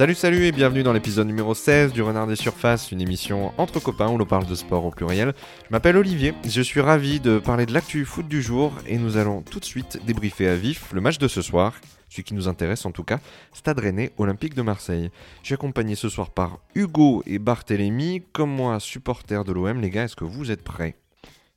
Salut 0.00 0.14
salut 0.14 0.46
et 0.46 0.52
bienvenue 0.52 0.82
dans 0.82 0.94
l'épisode 0.94 1.26
numéro 1.26 1.52
16 1.52 1.92
du 1.92 2.00
Renard 2.00 2.26
des 2.26 2.34
Surfaces, 2.34 2.90
une 2.90 3.02
émission 3.02 3.52
entre 3.58 3.80
copains 3.80 4.08
où 4.08 4.16
l'on 4.16 4.24
parle 4.24 4.46
de 4.46 4.54
sport 4.54 4.86
au 4.86 4.90
pluriel. 4.90 5.34
Je 5.66 5.68
m'appelle 5.68 5.98
Olivier, 5.98 6.32
je 6.42 6.62
suis 6.62 6.80
ravi 6.80 7.20
de 7.20 7.38
parler 7.38 7.66
de 7.66 7.74
l'actu 7.74 8.06
foot 8.06 8.26
du 8.26 8.40
jour 8.40 8.72
et 8.86 8.96
nous 8.96 9.18
allons 9.18 9.42
tout 9.42 9.60
de 9.60 9.64
suite 9.66 10.00
débriefer 10.06 10.48
à 10.48 10.56
vif 10.56 10.90
le 10.94 11.02
match 11.02 11.18
de 11.18 11.28
ce 11.28 11.42
soir, 11.42 11.74
celui 12.08 12.22
qui 12.22 12.32
nous 12.32 12.48
intéresse 12.48 12.86
en 12.86 12.92
tout 12.92 13.04
cas, 13.04 13.20
Stade 13.52 13.78
Rennais 13.78 14.12
Olympique 14.16 14.54
de 14.54 14.62
Marseille. 14.62 15.10
Je 15.42 15.48
suis 15.48 15.54
accompagné 15.54 15.96
ce 15.96 16.08
soir 16.08 16.30
par 16.30 16.60
Hugo 16.74 17.22
et 17.26 17.38
Barthélémy, 17.38 18.22
comme 18.32 18.52
moi 18.52 18.80
supporter 18.80 19.44
de 19.44 19.52
l'OM. 19.52 19.82
Les 19.82 19.90
gars, 19.90 20.04
est-ce 20.04 20.16
que 20.16 20.24
vous 20.24 20.50
êtes 20.50 20.64
prêts? 20.64 20.96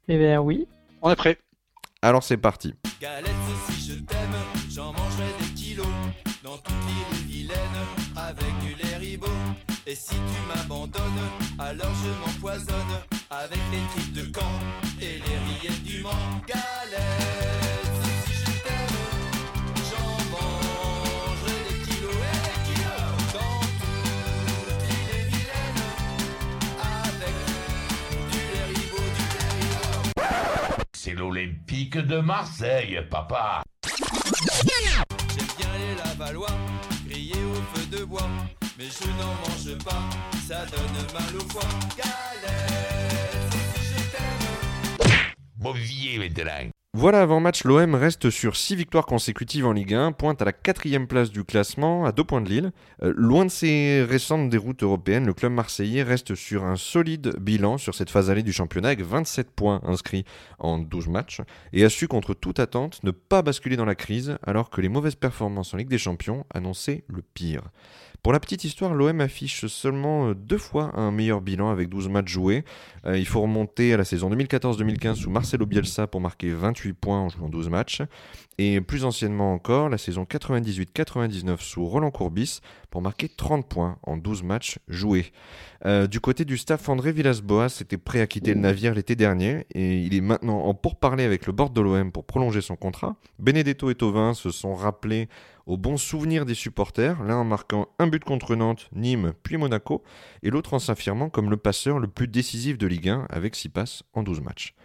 Eh 0.10 0.18
bien 0.18 0.42
oui. 0.42 0.68
On 1.02 1.10
est 1.10 1.16
prêt. 1.16 1.38
Alors 2.02 2.24
c'est 2.24 2.36
parti. 2.36 2.74
Galette, 3.00 3.32
si 3.70 3.90
je 3.90 4.63
Et 9.86 9.96
si 9.96 10.16
tu 10.16 10.40
m'abandonnes, 10.48 11.02
alors 11.60 11.92
je 12.04 12.10
m'empoisonne 12.22 13.02
avec 13.30 13.60
les 13.72 13.82
tripes 13.94 14.14
de 14.14 14.32
camp 14.32 14.60
et 15.02 15.20
les 15.20 15.20
rillettes 15.20 15.84
du 15.84 16.02
Mans. 16.02 16.10
Galette, 16.48 16.64
si 18.24 18.34
je 18.34 18.46
t'aime, 18.64 19.02
j'en 19.92 20.12
mangerai 20.32 21.58
des 21.68 21.80
kilos 21.84 22.16
et 22.16 22.40
des 22.48 22.60
kilos 22.72 23.12
dans 23.34 23.60
toutes 23.82 24.84
les 24.88 25.24
vilaines 25.26 25.86
avec 26.80 27.36
du 28.32 28.40
lait 28.54 28.68
ribot, 28.70 29.08
du 29.18 29.26
lait. 29.36 30.88
C'est 30.94 31.14
l'Olympique 31.14 31.98
de 31.98 32.20
Marseille, 32.20 33.06
papa. 33.12 33.64
J'aime 35.36 35.52
bien 35.58 35.72
les 35.78 35.94
Lavallois, 35.96 36.56
Mais 38.76 38.86
je 38.86 39.08
n'en 39.08 39.34
mange 39.36 39.84
pas, 39.84 40.10
ça 40.48 40.66
donne 40.66 41.14
mal 41.14 41.36
au 41.36 41.48
foie. 41.48 41.62
Galette, 41.96 43.54
si. 43.76 43.94
Bon. 45.58 45.74
Voilà, 46.96 47.22
avant 47.22 47.40
match, 47.40 47.64
l'OM 47.66 47.94
reste 47.96 48.30
sur 48.32 48.56
6 48.56 48.76
victoires 48.76 49.06
consécutives 49.06 49.66
en 49.66 49.74
Ligue 49.74 49.94
1, 49.94 50.12
pointe 50.12 50.42
à 50.42 50.46
la 50.46 50.54
quatrième 50.54 51.08
place 51.08 51.32
du 51.32 51.44
classement, 51.44 52.06
à 52.06 52.12
2 52.12 52.24
points 52.24 52.42
de 52.42 52.50
Lille. 52.50 52.72
Euh, 53.04 53.14
loin 53.16 53.46
de 53.46 53.52
ses 53.52 54.04
récentes 54.04 54.50
déroutes 54.50 54.84
européennes, 54.84 55.26
le 55.26 55.34
club 55.34 55.52
marseillais 55.52 56.04
reste 56.04 56.34
sur 56.34 56.64
un 56.64 56.76
solide 56.76 57.36
bilan 57.40 57.78
sur 57.78 57.94
cette 57.94 58.10
phase 58.10 58.30
allée 58.30 58.44
du 58.44 58.54
championnat, 58.54 58.90
avec 58.90 59.02
27 59.02 59.52
points 59.52 59.82
inscrits 59.84 60.26
en 60.60 60.80
12 60.80 61.10
matchs, 61.10 61.42
et 61.74 61.84
a 61.84 61.90
su 61.90 62.08
contre 62.08 62.34
toute 62.34 62.60
attente 62.60 63.04
ne 63.04 63.12
pas 63.12 63.44
basculer 63.44 63.76
dans 63.76 63.86
la 63.86 63.96
crise, 63.96 64.38
alors 64.44 64.70
que 64.70 64.82
les 64.82 64.90
mauvaises 64.90 65.16
performances 65.16 65.74
en 65.74 65.78
Ligue 65.78 65.90
des 65.90 65.98
Champions 65.98 66.46
annonçaient 66.54 67.04
le 67.08 67.22
pire. 67.22 67.64
Pour 68.24 68.32
la 68.32 68.40
petite 68.40 68.64
histoire, 68.64 68.94
l'OM 68.94 69.20
affiche 69.20 69.66
seulement 69.66 70.30
euh, 70.30 70.34
deux 70.34 70.58
fois 70.58 70.98
un 70.98 71.12
meilleur 71.12 71.42
bilan 71.42 71.70
avec 71.70 71.90
12 71.90 72.08
matchs 72.08 72.32
joués. 72.32 72.64
Euh, 73.06 73.18
il 73.18 73.28
faut 73.28 73.42
remonter 73.42 73.94
à 73.94 73.98
la 73.98 74.06
saison 74.06 74.30
2014-2015 74.34 75.16
sous 75.16 75.30
Marcelo 75.30 75.66
Bielsa 75.66 76.08
pour 76.08 76.22
marquer 76.22 76.52
28 76.52 76.94
points 76.94 77.20
en 77.20 77.28
jouant 77.28 77.50
12 77.50 77.68
matchs. 77.68 78.02
Et 78.58 78.80
plus 78.80 79.04
anciennement 79.04 79.54
encore, 79.54 79.90
la 79.90 79.98
saison 79.98 80.24
98-99 80.24 81.60
sous 81.60 81.86
Roland 81.86 82.12
Courbis 82.12 82.62
pour 82.92 83.02
marquer 83.02 83.28
30 83.28 83.68
points 83.68 83.98
en 84.04 84.16
12 84.16 84.44
matchs 84.44 84.80
joués. 84.88 85.34
Euh, 85.86 86.08
du 86.08 86.22
côté 86.22 86.46
du 86.46 86.58
staff, 86.58 86.88
André 86.88 87.12
Villas-Boas 87.12 87.80
était 87.82 87.98
prêt 87.98 88.22
à 88.22 88.28
quitter 88.28 88.54
le 88.54 88.62
navire 88.62 88.94
l'été 88.94 89.18
dernier 89.18 89.66
et 89.76 89.98
il 89.98 90.16
est 90.16 90.22
maintenant 90.22 90.60
en 90.60 90.74
pourparlers 90.74 91.26
avec 91.26 91.46
le 91.46 91.52
board 91.52 91.74
de 91.74 91.82
l'OM 91.82 92.12
pour 92.14 92.24
prolonger 92.24 92.62
son 92.62 92.78
contrat. 92.78 93.18
Benedetto 93.40 93.90
et 93.90 93.96
Tovin 93.96 94.34
se 94.34 94.50
sont 94.50 94.76
rappelés 94.76 95.28
au 95.66 95.78
bon 95.78 95.98
souvenir 95.98 96.46
des 96.46 96.54
supporters, 96.54 97.24
l'un 97.24 97.38
en 97.38 97.44
marquant 97.44 97.88
un 98.00 98.08
but 98.08 98.24
contre 98.24 98.56
Nantes, 98.56 98.90
Nîmes 98.94 99.34
puis 99.44 99.58
Monaco, 99.58 100.04
et 100.42 100.50
l'autre 100.50 100.74
en 100.74 100.80
s'affirmant 100.80 101.30
comme 101.30 101.50
le 101.50 101.58
passeur 101.58 102.00
le 102.00 102.08
plus 102.08 102.28
décisif 102.28 102.78
de 102.78 102.88
Ligue 102.88 103.10
1 103.10 103.28
avec 103.30 103.56
6 103.56 103.70
passes 103.70 104.04
en 104.14 104.24
12 104.24 104.42
matchs. 104.42 104.76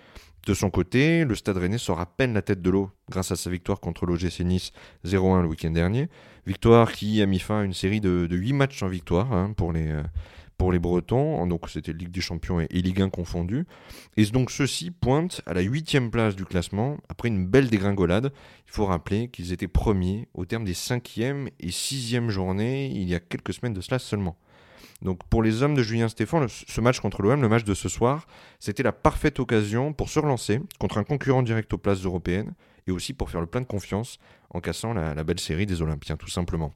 De 0.47 0.55
son 0.55 0.71
côté, 0.71 1.25
le 1.25 1.35
Stade 1.35 1.59
Rennais 1.59 1.79
sort 1.79 2.01
à 2.01 2.07
peine 2.07 2.33
la 2.33 2.43
tête 2.43 2.63
de 2.63 2.71
l'eau 2.71 2.91
grâce 3.11 3.33
à 3.33 3.37
sa 3.37 3.51
victoire 3.51 3.81
contre 3.81 4.07
l'OGC 4.07 4.41
Nice 4.41 4.73
0-1 5.05 5.43
le 5.43 5.49
week-end 5.49 5.71
dernier. 5.71 6.09
Victoire 6.47 6.93
qui 6.93 7.21
a 7.21 7.27
mis 7.27 7.39
fin 7.39 7.61
à 7.61 7.65
une 7.65 7.75
série 7.75 8.01
de, 8.01 8.27
de 8.27 8.37
8 8.37 8.53
matchs 8.55 8.83
en 8.83 8.89
victoire 8.89 9.33
hein, 9.33 9.53
pour, 9.55 9.73
les, 9.73 9.89
euh, 9.89 10.03
pour 10.59 10.73
les 10.73 10.79
Bretons. 10.79 11.47
Donc 11.47 11.71
c'était 11.71 11.93
Ligue 11.93 12.11
des 12.11 12.21
Champions 12.21 12.61
et, 12.61 12.67
Ligue 12.71 13.01
1 13.01 13.09
confondus. 13.09 13.65
Et 14.17 14.27
donc 14.27 14.51
ceux-ci 14.51 14.91
pointent 14.91 15.41
à 15.47 15.55
la 15.55 15.63
8 15.63 16.11
place 16.11 16.37
du 16.37 16.45
classement 16.45 16.99
après 17.09 17.29
une 17.29 17.47
belle 17.47 17.71
dégringolade. 17.71 18.33
Il 18.67 18.73
faut 18.73 18.85
rappeler 18.85 19.29
qu'ils 19.29 19.53
étaient 19.53 19.69
premiers 19.69 20.29
au 20.35 20.45
terme 20.45 20.65
des 20.65 20.75
5e 20.75 21.49
et 21.61 21.69
6e 21.69 22.29
journées 22.29 22.87
il 22.89 23.09
y 23.09 23.15
a 23.15 23.21
quelques 23.21 23.55
semaines 23.55 23.73
de 23.73 23.81
cela 23.81 23.99
seulement. 23.99 24.37
Donc 25.01 25.23
pour 25.31 25.45
les 25.45 25.63
hommes 25.63 25.75
de 25.77 25.83
Julien 25.83 26.09
Stéphan, 26.09 26.41
le- 26.41 26.49
ce 26.49 26.81
match 26.81 26.99
contre 26.99 27.23
l'OM, 27.23 27.41
le 27.41 27.49
match 27.49 27.63
de 27.63 27.73
ce 27.75 27.89
soir, 27.89 28.27
c'était 28.59 28.83
la 28.83 28.91
parfaite 28.91 29.39
occasion 29.39 29.93
pour 29.93 30.09
se 30.09 30.19
relancer 30.19 30.61
contre 30.81 30.99
un 30.99 31.05
concurrent 31.05 31.43
direct 31.45 31.73
aux 31.73 31.79
places 31.79 32.05
européennes 32.05 32.53
et 32.89 32.91
aussi 32.91 33.13
pour 33.13 33.31
faire 33.31 33.41
le 33.41 33.47
plein 33.47 33.61
de 33.61 33.67
confiance 33.67 34.19
en 34.51 34.61
cassant 34.61 34.95
la, 34.95 35.15
la 35.15 35.23
belle 35.25 35.39
série 35.39 35.67
des 35.67 35.83
Olympiens 35.83 36.17
tout 36.17 36.29
simplement. 36.29 36.75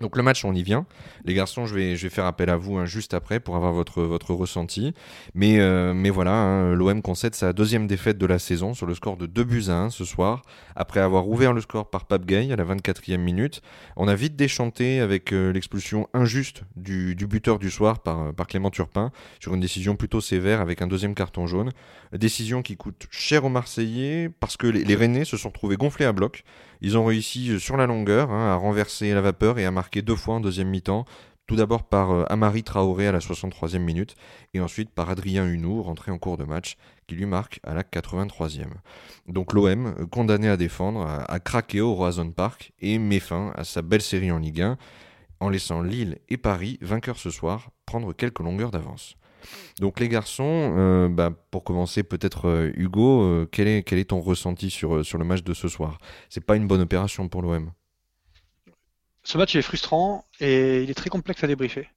Donc 0.00 0.16
le 0.16 0.22
match, 0.22 0.44
on 0.44 0.54
y 0.54 0.62
vient. 0.62 0.86
Les 1.24 1.34
garçons, 1.34 1.66
je 1.66 1.74
vais, 1.74 1.96
faire 1.96 2.24
appel 2.24 2.50
à 2.50 2.56
vous 2.56 2.78
hein, 2.78 2.86
juste 2.86 3.14
après 3.14 3.40
pour 3.40 3.56
avoir 3.56 3.72
votre, 3.72 4.32
ressenti. 4.32 4.94
Mais, 5.34 5.58
euh, 5.58 5.92
mais 5.92 6.10
voilà, 6.10 6.32
hein, 6.32 6.74
l'OM 6.74 7.02
concède 7.02 7.34
sa 7.34 7.52
deuxième 7.52 7.88
défaite 7.88 8.16
de 8.16 8.26
la 8.26 8.38
saison 8.38 8.74
sur 8.74 8.86
le 8.86 8.94
score 8.94 9.16
de 9.16 9.26
2 9.26 9.44
buts 9.44 9.64
à 9.68 9.72
1 9.72 9.90
ce 9.90 10.04
soir, 10.04 10.42
après 10.76 11.00
avoir 11.00 11.28
ouvert 11.28 11.52
le 11.52 11.60
score 11.60 11.90
par 11.90 12.06
Pape 12.06 12.26
Gay 12.26 12.52
à 12.52 12.56
la 12.56 12.64
24e 12.64 13.16
minute. 13.16 13.60
On 13.96 14.06
a 14.06 14.14
vite 14.14 14.36
déchanté 14.36 15.00
avec 15.00 15.32
euh, 15.32 15.52
l'expulsion 15.52 16.08
injuste 16.14 16.62
du, 16.76 17.16
buteur 17.16 17.58
du 17.58 17.70
soir 17.70 17.98
par, 17.98 18.32
par 18.34 18.46
Clément 18.46 18.70
Turpin 18.70 19.10
sur 19.40 19.54
une 19.54 19.60
décision 19.60 19.96
plutôt 19.96 20.20
sévère 20.20 20.60
avec 20.60 20.80
un 20.80 20.86
deuxième 20.86 21.16
carton 21.16 21.48
jaune. 21.48 21.72
Décision 22.12 22.62
qui 22.62 22.76
coûte 22.76 23.08
cher 23.10 23.44
aux 23.44 23.50
Marseillais 23.50 24.30
parce 24.40 24.56
que 24.56 24.68
les, 24.68 24.84
les 24.84 24.94
Rennais 24.94 25.24
se 25.24 25.36
sont 25.36 25.48
retrouvés 25.48 25.76
gonflés 25.76 26.06
à 26.06 26.12
bloc. 26.12 26.44
Ils 26.80 26.96
ont 26.96 27.04
réussi 27.04 27.50
euh, 27.50 27.58
sur 27.58 27.76
la 27.76 27.86
longueur 27.86 28.30
hein, 28.30 28.52
à 28.52 28.54
renverser 28.54 29.12
la 29.12 29.20
vapeur 29.20 29.58
et 29.58 29.66
à 29.66 29.70
marquer 29.70 30.02
deux 30.02 30.16
fois 30.16 30.36
en 30.36 30.40
deuxième 30.40 30.68
mi-temps. 30.68 31.04
Tout 31.46 31.56
d'abord 31.56 31.84
par 31.84 32.10
euh, 32.10 32.24
Amari 32.28 32.62
Traoré 32.62 33.06
à 33.06 33.12
la 33.12 33.20
63e 33.20 33.78
minute 33.78 34.14
et 34.54 34.60
ensuite 34.60 34.90
par 34.90 35.08
Adrien 35.10 35.46
Hunou 35.46 35.82
rentré 35.82 36.12
en 36.12 36.18
cours 36.18 36.36
de 36.36 36.44
match 36.44 36.76
qui 37.06 37.14
lui 37.14 37.26
marque 37.26 37.58
à 37.64 37.74
la 37.74 37.82
83e. 37.82 38.66
Donc 39.26 39.54
l'OM, 39.54 39.94
euh, 39.98 40.06
condamné 40.06 40.48
à 40.48 40.56
défendre, 40.56 41.06
a, 41.06 41.40
craqué 41.40 41.80
au 41.80 41.94
Roazhon 41.94 42.30
Park 42.30 42.72
et 42.80 42.98
met 42.98 43.18
fin 43.18 43.52
à 43.56 43.64
sa 43.64 43.82
belle 43.82 44.02
série 44.02 44.30
en 44.30 44.38
Ligue 44.38 44.60
1 44.60 44.76
en 45.40 45.48
laissant 45.48 45.82
Lille 45.82 46.18
et 46.28 46.36
Paris, 46.36 46.78
vainqueurs 46.82 47.18
ce 47.18 47.30
soir, 47.30 47.70
prendre 47.86 48.12
quelques 48.12 48.40
longueurs 48.40 48.70
d'avance. 48.70 49.16
Donc 49.80 50.00
les 50.00 50.08
garçons, 50.08 50.74
euh, 50.76 51.08
bah, 51.08 51.30
pour 51.50 51.64
commencer 51.64 52.02
peut-être 52.02 52.48
euh, 52.48 52.72
Hugo, 52.74 53.22
euh, 53.22 53.48
quel, 53.50 53.68
est, 53.68 54.08
ton 54.08 54.20
ressenti 54.20 54.70
sur, 54.70 54.96
le 54.96 55.24
match 55.24 55.42
de 55.42 55.54
ce 55.54 55.68
soir? 55.68 55.98
C'est 56.28 56.44
pas 56.44 56.56
une 56.56 56.66
bonne 56.66 56.80
opération 56.80 57.28
pour 57.28 57.42
l'OM. 57.42 57.70
Ce 59.22 59.38
match 59.38 59.54
est 59.56 59.62
frustrant 59.62 60.24
et 60.40 60.82
il 60.82 60.90
est 60.90 60.94
très 60.94 61.10
complexe 61.10 61.44
à 61.44 61.46
débriefer. 61.46 61.88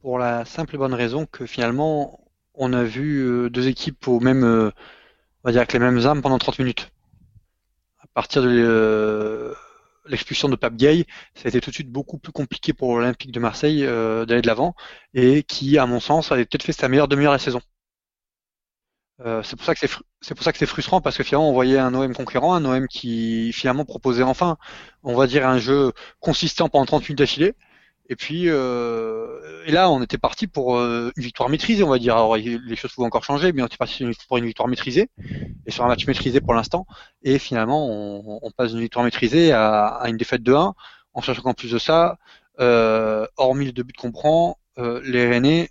Pour 0.00 0.18
la 0.18 0.44
simple 0.44 0.74
et 0.74 0.78
bonne 0.78 0.94
raison 0.94 1.26
que 1.26 1.46
finalement, 1.46 2.20
on 2.54 2.72
a 2.72 2.84
vu 2.84 3.50
deux 3.50 3.68
équipes 3.68 4.06
au 4.08 4.20
on 4.22 4.72
va 5.44 5.52
dire 5.52 5.60
avec 5.60 5.72
les 5.72 5.78
mêmes 5.78 6.04
armes 6.04 6.22
pendant 6.22 6.38
30 6.38 6.58
minutes. 6.58 6.90
À 8.00 8.06
partir 8.08 8.42
de 8.42 9.54
l'expulsion 10.08 10.48
de 10.48 10.56
Pape 10.56 10.76
Gay, 10.76 11.06
ça 11.34 11.42
a 11.46 11.48
été 11.48 11.60
tout 11.60 11.70
de 11.70 11.74
suite 11.74 11.90
beaucoup 11.90 12.18
plus 12.18 12.32
compliqué 12.32 12.72
pour 12.72 12.96
l'Olympique 12.96 13.32
de 13.32 13.40
Marseille 13.40 13.84
euh, 13.84 14.24
d'aller 14.26 14.42
de 14.42 14.46
l'avant 14.46 14.74
et 15.14 15.42
qui, 15.42 15.78
à 15.78 15.86
mon 15.86 16.00
sens, 16.00 16.32
avait 16.32 16.44
peut-être 16.44 16.64
fait 16.64 16.72
sa 16.72 16.88
meilleure 16.88 17.08
demi-heure 17.08 17.32
de 17.32 17.36
la 17.36 17.40
saison. 17.40 17.60
Euh, 19.24 19.42
c'est 19.42 19.56
pour 19.56 19.64
ça 19.64 19.74
que 19.74 20.58
c'est 20.58 20.66
frustrant 20.66 21.00
parce 21.00 21.16
que 21.16 21.22
finalement 21.22 21.48
on 21.48 21.54
voyait 21.54 21.78
un 21.78 21.94
OM 21.94 22.14
conquérant, 22.14 22.54
un 22.54 22.64
OM 22.66 22.86
qui 22.86 23.50
finalement 23.52 23.86
proposait 23.86 24.22
enfin, 24.22 24.58
on 25.02 25.14
va 25.14 25.26
dire 25.26 25.46
un 25.46 25.58
jeu 25.58 25.92
consistant 26.20 26.68
pendant 26.68 26.84
30 26.84 27.02
minutes 27.04 27.18
d'affilée. 27.18 27.54
Et 28.08 28.16
puis 28.16 28.48
euh, 28.48 29.35
et 29.66 29.72
là 29.72 29.90
on 29.90 30.00
était 30.02 30.16
parti 30.16 30.46
pour 30.46 30.76
euh, 30.76 31.10
une 31.16 31.22
victoire 31.24 31.48
maîtrisée, 31.48 31.82
on 31.82 31.88
va 31.88 31.98
dire. 31.98 32.14
Alors 32.14 32.36
les 32.36 32.76
choses 32.76 32.92
pouvaient 32.92 33.06
encore 33.06 33.24
changer, 33.24 33.52
mais 33.52 33.62
on 33.62 33.66
était 33.66 33.76
parti 33.76 34.06
pour 34.28 34.38
une 34.38 34.46
victoire 34.46 34.68
maîtrisée 34.68 35.10
et 35.66 35.70
sur 35.70 35.84
un 35.84 35.88
match 35.88 36.06
maîtrisé 36.06 36.40
pour 36.40 36.54
l'instant. 36.54 36.86
Et 37.22 37.38
finalement 37.38 37.86
on, 37.88 38.50
passe 38.56 38.70
d'une 38.72 38.80
victoire 38.80 39.04
maîtrisée 39.04 39.52
à, 39.52 40.02
une 40.06 40.16
défaite 40.16 40.42
de 40.42 40.54
1, 40.54 40.74
en 41.14 41.22
sachant 41.22 41.42
qu'en 41.42 41.54
plus 41.54 41.72
de 41.72 41.78
ça, 41.78 42.16
euh, 42.60 43.26
hormis 43.36 43.66
le 43.66 43.72
deux 43.72 43.82
buts 43.82 43.92
qu'on 43.98 44.12
prend, 44.12 44.56
euh, 44.78 45.00
les 45.04 45.28
Rennais 45.28 45.70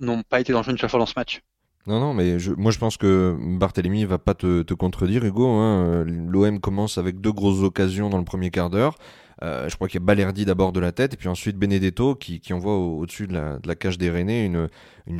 n'ont 0.00 0.22
pas 0.22 0.40
été 0.40 0.52
dangereux 0.52 0.72
une 0.72 0.78
seule 0.78 0.90
fois 0.90 1.00
dans 1.00 1.06
ce 1.06 1.14
match. 1.16 1.42
Non, 1.86 2.00
non, 2.00 2.12
mais 2.12 2.38
je- 2.38 2.52
moi 2.52 2.70
je 2.70 2.78
pense 2.78 2.98
que 2.98 3.34
Barthélemy 3.40 4.04
va 4.04 4.18
pas 4.18 4.34
te, 4.34 4.62
te 4.62 4.74
contredire, 4.74 5.24
Hugo. 5.24 5.48
hein. 5.48 6.04
L'OM 6.04 6.60
commence 6.60 6.98
avec 6.98 7.20
deux 7.20 7.32
grosses 7.32 7.62
occasions 7.62 8.10
dans 8.10 8.18
le 8.18 8.24
premier 8.24 8.50
quart 8.50 8.68
d'heure. 8.68 8.96
Euh, 9.42 9.68
je 9.68 9.76
crois 9.76 9.88
qu'il 9.88 10.00
y 10.00 10.02
a 10.02 10.06
Balerdi 10.06 10.44
d'abord 10.44 10.72
de 10.72 10.80
la 10.80 10.92
tête, 10.92 11.14
et 11.14 11.16
puis 11.16 11.28
ensuite 11.28 11.56
Benedetto 11.56 12.14
qui, 12.16 12.40
envoie 12.52 12.76
au- 12.76 12.98
au-dessus 12.98 13.26
de, 13.28 13.34
la, 13.34 13.74
cage 13.76 13.98
des 13.98 14.10
Rennais 14.10 14.44
une, 14.46 14.68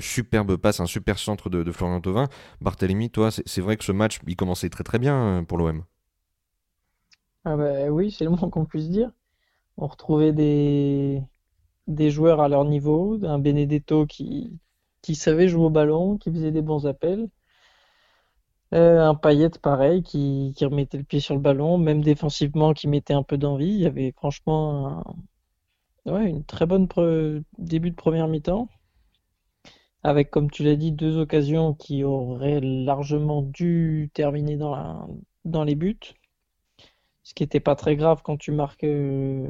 superbe 0.01 0.57
passe, 0.57 0.81
un 0.81 0.87
super 0.87 1.19
centre 1.19 1.51
de, 1.51 1.71
Florian 1.73 2.01
Thauvin. 2.01 2.29
Barthélemy, 2.61 3.11
toi, 3.11 3.31
c'est 3.31 3.61
vrai 3.61 3.77
que 3.77 3.85
ce 3.85 3.93
match, 3.93 4.19
il 4.27 4.37
commençait 4.37 4.71
très 4.71 4.85
très 4.85 4.99
bien 4.99 5.41
euh, 5.41 5.43
pour 5.43 5.59
l'OM. 5.59 5.85
Ah 7.45 7.57
bah 7.57 7.89
oui, 7.91 8.11
c'est 8.11 8.25
le 8.25 8.31
moins 8.31 8.51
qu'on 8.51 8.65
puisse 8.65 8.91
dire. 8.91 9.11
On 9.77 9.87
retrouvait 9.87 10.33
des, 10.33 11.23
joueurs 12.11 12.41
à 12.41 12.49
leur 12.49 12.65
niveau, 12.65 13.19
un 13.25 13.39
Benedetto 13.39 14.07
qui 14.07 14.61
savait 15.15 15.49
jouer 15.49 15.65
au 15.65 15.71
ballon, 15.71 16.19
qui 16.19 16.31
faisait 16.33 16.53
des 16.53 16.63
bons 16.63 16.87
appels. 16.87 17.29
Euh, 18.75 19.01
un 19.01 19.15
Payet 19.15 19.51
pareil, 19.63 20.03
qui, 20.03 20.55
remettait 20.63 20.99
le 20.99 21.05
pied 21.05 21.21
sur 21.21 21.35
le 21.35 21.41
ballon, 21.41 21.79
même 21.79 22.03
défensivement, 22.03 22.75
qui 22.75 22.89
mettait 22.89 23.15
un 23.15 23.23
peu 23.23 23.39
d'envie. 23.39 23.69
Il 23.69 23.81
y 23.81 23.87
avait 23.87 24.13
franchement 24.13 25.05
un- 26.07 26.25
une 26.27 26.45
très 26.45 26.67
bonne 26.67 26.89
début 27.59 27.91
de 27.91 27.95
première 27.95 28.27
mi-temps, 28.29 28.69
avec, 30.03 30.31
comme 30.31 30.51
tu 30.51 30.65
l'as 30.65 30.75
dit, 30.77 30.91
deux 30.93 31.19
occasions 31.19 31.73
qui 31.75 32.03
auraient 32.05 32.61
largement 32.61 33.43
dû 33.43 34.11
terminer 34.15 34.57
dans 34.57 35.65
les 35.65 35.75
buts, 35.77 35.99
ce 37.23 37.35
qui 37.35 37.43
n'était 37.43 37.61
pas 37.61 37.77
très 37.77 37.97
grave 37.97 38.23
quand 38.25 38.37
tu 38.37 38.53
marques 38.53 38.85
euh, 38.85 39.49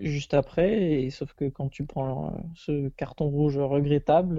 juste 0.00 0.34
après, 0.34 1.08
sauf 1.10 1.34
que 1.34 1.48
quand 1.48 1.68
tu 1.68 1.86
prends 1.86 2.28
euh, 2.28 2.38
ce 2.54 2.88
carton 2.90 3.28
rouge 3.28 3.58
regrettable, 3.58 4.38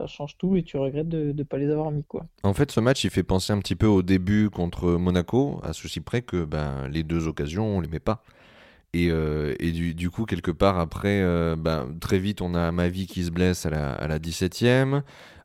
ça 0.00 0.06
change 0.06 0.36
tout 0.38 0.56
et 0.56 0.62
tu 0.62 0.76
regrettes 0.76 1.08
de 1.08 1.32
ne 1.32 1.42
pas 1.42 1.58
les 1.58 1.70
avoir 1.70 1.90
mis, 1.90 2.04
quoi. 2.04 2.26
En 2.42 2.54
fait, 2.54 2.70
ce 2.70 2.80
match, 2.80 3.04
il 3.04 3.10
fait 3.10 3.22
penser 3.22 3.52
un 3.52 3.58
petit 3.58 3.76
peu 3.76 3.86
au 3.86 4.02
début 4.02 4.48
contre 4.48 4.92
Monaco, 4.92 5.60
à 5.62 5.72
ceci 5.72 6.00
près 6.00 6.22
que 6.22 6.44
ben, 6.44 6.88
les 6.88 7.02
deux 7.02 7.28
occasions, 7.28 7.76
on 7.76 7.80
les 7.80 7.88
met 7.88 8.00
pas. 8.00 8.22
Et, 8.92 9.08
euh, 9.10 9.54
et 9.60 9.70
du, 9.72 10.10
coup, 10.10 10.24
quelque 10.24 10.50
part, 10.50 10.78
après, 10.78 11.20
euh, 11.22 11.54
ben, 11.56 11.94
très 12.00 12.18
vite, 12.18 12.40
on 12.40 12.54
a 12.54 12.72
Mavi 12.72 13.06
qui 13.06 13.24
se 13.24 13.30
blesse 13.30 13.66
à 13.66 13.70
la, 13.70 13.92
à 13.92 14.08
la 14.08 14.18
17e. 14.18 15.02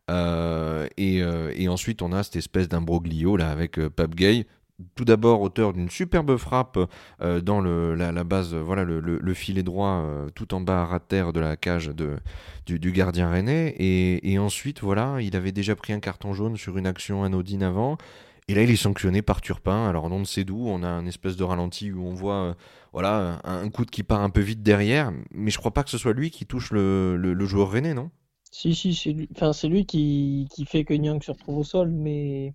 euh, 0.09 0.87
et, 0.97 1.17
et 1.55 1.67
ensuite, 1.67 2.01
on 2.01 2.11
a 2.11 2.23
cette 2.23 2.37
espèce 2.37 2.69
d'imbroglio 2.69 3.37
là, 3.37 3.51
avec 3.51 3.79
Pape 3.89 4.15
Gay. 4.15 4.47
Tout 4.95 5.05
d'abord, 5.05 5.39
auteur 5.41 5.71
d'une 5.71 5.89
superbe 5.89 6.35
frappe 6.35 6.77
euh, 7.21 7.39
dans 7.39 7.61
le, 7.61 7.95
la, 7.95 8.23
base, 8.25 8.53
euh, 8.53 8.61
voilà, 8.61 8.83
le, 8.83 8.99
le- 8.99 9.19
le 9.19 9.33
filet 9.33 9.63
droit, 9.63 10.01
euh, 10.03 10.29
tout 10.35 10.53
en 10.53 10.59
bas 10.59 10.89
à 10.91 10.99
de 10.99 11.03
terre 11.05 11.31
de 11.31 11.39
la 11.39 11.55
cage 11.55 11.87
de, 11.87 12.17
du, 12.65 12.91
gardien 12.91 13.29
rennais. 13.29 13.73
Et, 13.79 14.37
ensuite, 14.37 14.81
voilà, 14.81 15.21
il 15.21 15.35
avait 15.37 15.53
déjà 15.53 15.77
pris 15.77 15.93
un 15.93 16.01
carton 16.01 16.33
jaune 16.33 16.57
sur 16.57 16.77
une 16.77 16.87
action 16.87 17.23
anodine 17.23 17.63
avant. 17.63 17.97
Et 18.49 18.53
là, 18.53 18.63
il 18.63 18.69
est 18.69 18.75
sanctionné 18.75 19.21
par 19.21 19.39
Turpin. 19.41 19.87
Alors, 19.87 20.05
on 20.05 20.19
ne 20.19 20.25
sait 20.25 20.43
d'où. 20.43 20.67
On 20.67 20.83
a 20.83 20.89
un 20.89 21.05
espèce 21.05 21.37
de 21.37 21.43
ralenti 21.45 21.91
où 21.93 22.05
on 22.05 22.13
voit 22.13 22.55
voilà, 22.91 23.39
un, 23.45 23.63
un 23.63 23.69
coup 23.69 23.85
de 23.85 23.91
qui 23.91 24.03
part 24.03 24.21
un 24.21 24.29
peu 24.29 24.41
vite 24.41 24.61
derrière. 24.61 25.11
Mais 25.31 25.51
je 25.51 25.57
crois 25.57 25.71
pas 25.73 25.83
que 25.83 25.89
ce 25.89 25.97
soit 25.97 26.13
lui 26.13 26.31
qui 26.31 26.45
touche 26.45 26.71
le, 26.71 27.45
joueur 27.45 27.71
rennais, 27.71 27.93
non? 27.93 28.11
Si, 28.51 28.73
si, 28.73 28.95
c'est 28.95 29.11
lui, 29.13 29.29
lui 29.69 29.85
qui, 29.85 30.47
qui 30.51 30.65
fait 30.65 30.83
que 30.85 30.93
Nyang 30.93 31.21
se 31.21 31.31
retrouve 31.31 31.57
au 31.57 31.63
sol, 31.63 31.91
mais 31.91 32.53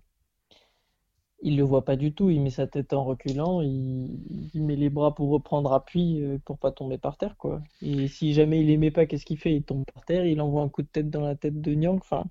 il 1.41 1.57
le 1.57 1.63
voit 1.63 1.83
pas 1.85 1.95
du 1.95 2.13
tout. 2.13 2.29
Il 2.29 2.41
met 2.41 2.49
sa 2.49 2.67
tête 2.67 2.93
en 2.93 3.03
reculant, 3.03 3.61
il, 3.61 4.49
met 4.55 4.75
les 4.75 4.89
bras 4.89 5.13
pour 5.15 5.29
reprendre 5.29 5.73
appui 5.73 6.21
euh, 6.21 6.37
pour 6.45 6.57
pas 6.57 6.71
tomber 6.71 6.97
par 6.97 7.17
terre, 7.17 7.35
quoi. 7.37 7.61
Et 7.81 8.07
si 8.07 8.33
jamais 8.33 8.61
il 8.61 8.69
aimait 8.69 8.91
pas, 8.91 9.05
qu'est-ce 9.05 9.25
qu'il 9.25 9.39
fait? 9.39 9.55
Il 9.55 9.63
tombe 9.63 9.83
par 9.93 10.05
terre, 10.05 10.25
il 10.25 10.41
envoie 10.41 10.61
un 10.61 10.69
coup 10.69 10.81
de 10.83 10.87
tête 10.87 11.09
dans 11.09 11.21
la 11.21 11.35
tête 11.35 11.59
de 11.61 11.73
Nyang. 11.73 11.97
Enfin, 11.97 12.25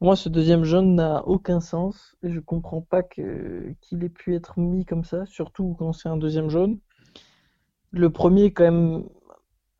moi, 0.00 0.16
ce 0.16 0.28
deuxième 0.28 0.64
jaune 0.64 0.94
n'a 0.94 1.26
aucun 1.26 1.60
sens. 1.60 2.16
Je 2.22 2.40
comprends 2.40 2.82
pas 2.82 3.02
qu'il 3.02 3.76
ait 4.02 4.08
pu 4.08 4.34
être 4.34 4.58
mis 4.58 4.84
comme 4.84 5.04
ça, 5.04 5.26
surtout 5.26 5.74
quand 5.78 5.92
c'est 5.92 6.08
un 6.08 6.16
deuxième 6.16 6.50
jaune. 6.50 6.78
Le 7.90 8.10
premier 8.10 8.44
est 8.44 8.52
quand 8.52 8.64
même, 8.64 9.04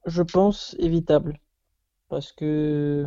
je 0.07 0.23
pense, 0.23 0.77
évitable. 0.79 1.41
Parce 2.09 2.33
que 2.33 3.07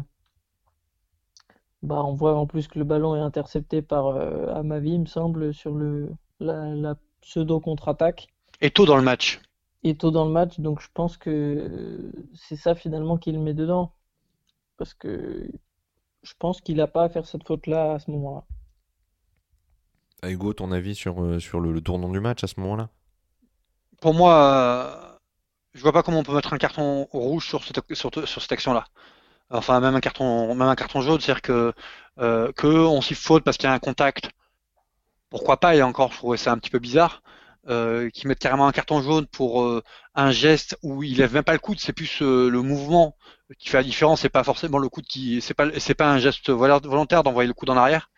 bah, 1.82 2.04
on 2.04 2.14
voit 2.14 2.36
en 2.36 2.46
plus 2.46 2.68
que 2.68 2.80
le 2.80 2.86
ballon 2.86 3.16
est 3.16 3.20
intercepté 3.20 3.82
par 3.82 4.08
euh, 4.08 4.54
Amavi, 4.54 4.94
il 4.94 5.02
me 5.02 5.06
semble, 5.06 5.54
sur 5.54 5.74
le, 5.74 6.12
la, 6.40 6.74
la 6.76 6.96
pseudo 7.22 7.60
contre-attaque. 7.60 8.28
Et 8.62 8.72
tôt 8.72 8.86
dans 8.86 8.98
le 8.98 9.04
match. 9.04 9.42
Et 9.84 9.96
tôt 9.96 10.12
dans 10.12 10.26
le 10.26 10.32
match, 10.32 10.60
donc 10.60 10.82
je 10.82 10.88
pense 10.94 11.18
que 11.18 11.30
euh, 11.30 12.12
c'est 12.34 12.56
ça 12.56 12.76
finalement 12.76 13.18
qui 13.18 13.32
le 13.32 13.40
met 13.40 13.54
dedans. 13.54 13.94
Parce 14.78 14.94
que 14.94 15.50
je 16.24 16.34
pense 16.40 16.62
qu'il 16.62 16.78
n'a 16.78 16.88
pas 16.88 17.04
à 17.04 17.10
faire 17.10 17.26
cette 17.26 17.46
faute-là 17.46 17.94
à 17.94 18.00
ce 18.00 18.12
moment-là. 18.12 18.44
Ah, 20.24 20.32
Hugo, 20.32 20.54
ton 20.54 20.72
avis 20.72 20.96
sur, 20.96 21.24
euh, 21.24 21.40
sur 21.40 21.60
le, 21.60 21.72
le 21.72 21.82
tournant 21.82 22.10
du 22.10 22.20
match 22.20 22.44
à 22.44 22.48
ce 22.48 22.60
moment-là? 22.60 22.90
Pour 24.02 24.14
moi, 24.14 24.34
euh, 24.34 25.18
je 25.74 25.82
vois 25.82 25.94
pas 25.94 26.04
comment 26.04 26.20
on 26.20 26.24
peut 26.24 26.34
mettre 26.34 26.54
un 26.54 26.58
carton 26.58 27.08
rouge 27.12 27.48
sur 27.48 27.64
cette, 27.64 27.94
sur, 27.94 28.12
sur 28.28 28.42
cette 28.42 28.52
action-là. 28.52 28.86
Enfin, 29.50 29.80
même 29.80 29.96
un 29.96 30.02
carton, 30.02 30.54
même 30.56 30.68
un 30.68 30.76
carton 30.76 31.02
jaune, 31.02 31.20
c'est-à-dire 31.22 31.42
que, 31.42 31.74
euh, 32.20 32.52
on 32.64 33.02
s'y 33.02 33.16
faute 33.16 33.44
parce 33.44 33.58
qu'il 33.58 33.68
y 33.70 33.72
a 33.72 33.74
un 33.74 33.80
contact. 33.80 34.30
Pourquoi 35.30 35.58
pas? 35.60 35.76
Et 35.76 35.82
encore, 35.84 36.12
je 36.12 36.18
trouvais 36.18 36.38
ça 36.38 36.52
un 36.52 36.58
petit 36.58 36.70
peu 36.70 36.80
bizarre. 36.80 37.22
Euh, 37.70 38.10
qu'ils 38.12 38.30
mettent 38.30 38.40
carrément 38.40 38.66
un 38.68 38.72
carton 38.72 39.02
jaune 39.02 39.28
pour 39.28 39.62
euh, 39.64 39.84
un 40.16 40.32
geste 40.32 40.78
où 40.84 41.04
il 41.04 41.18
lève 41.18 41.34
même 41.34 41.44
pas 41.44 41.52
le 41.52 41.60
coude, 41.60 41.80
c'est 41.82 41.92
plus 41.92 42.22
euh, 42.22 42.50
le 42.50 42.62
mouvement 42.62 43.18
qui 43.60 43.68
fait 43.68 43.78
la 43.78 43.84
différence, 43.84 44.22
c'est 44.22 44.30
pas 44.30 44.46
forcément 44.46 44.78
le 44.78 44.88
coude 44.88 45.06
qui, 45.06 45.42
c'est 45.42 45.54
pas, 45.54 45.68
c'est 45.80 45.94
pas 45.94 46.10
un 46.10 46.18
geste 46.18 46.50
volontaire 46.50 47.24
d'envoyer 47.24 47.48
le 47.48 47.54
coude 47.54 47.70
en 47.70 47.76
arrière 47.76 48.10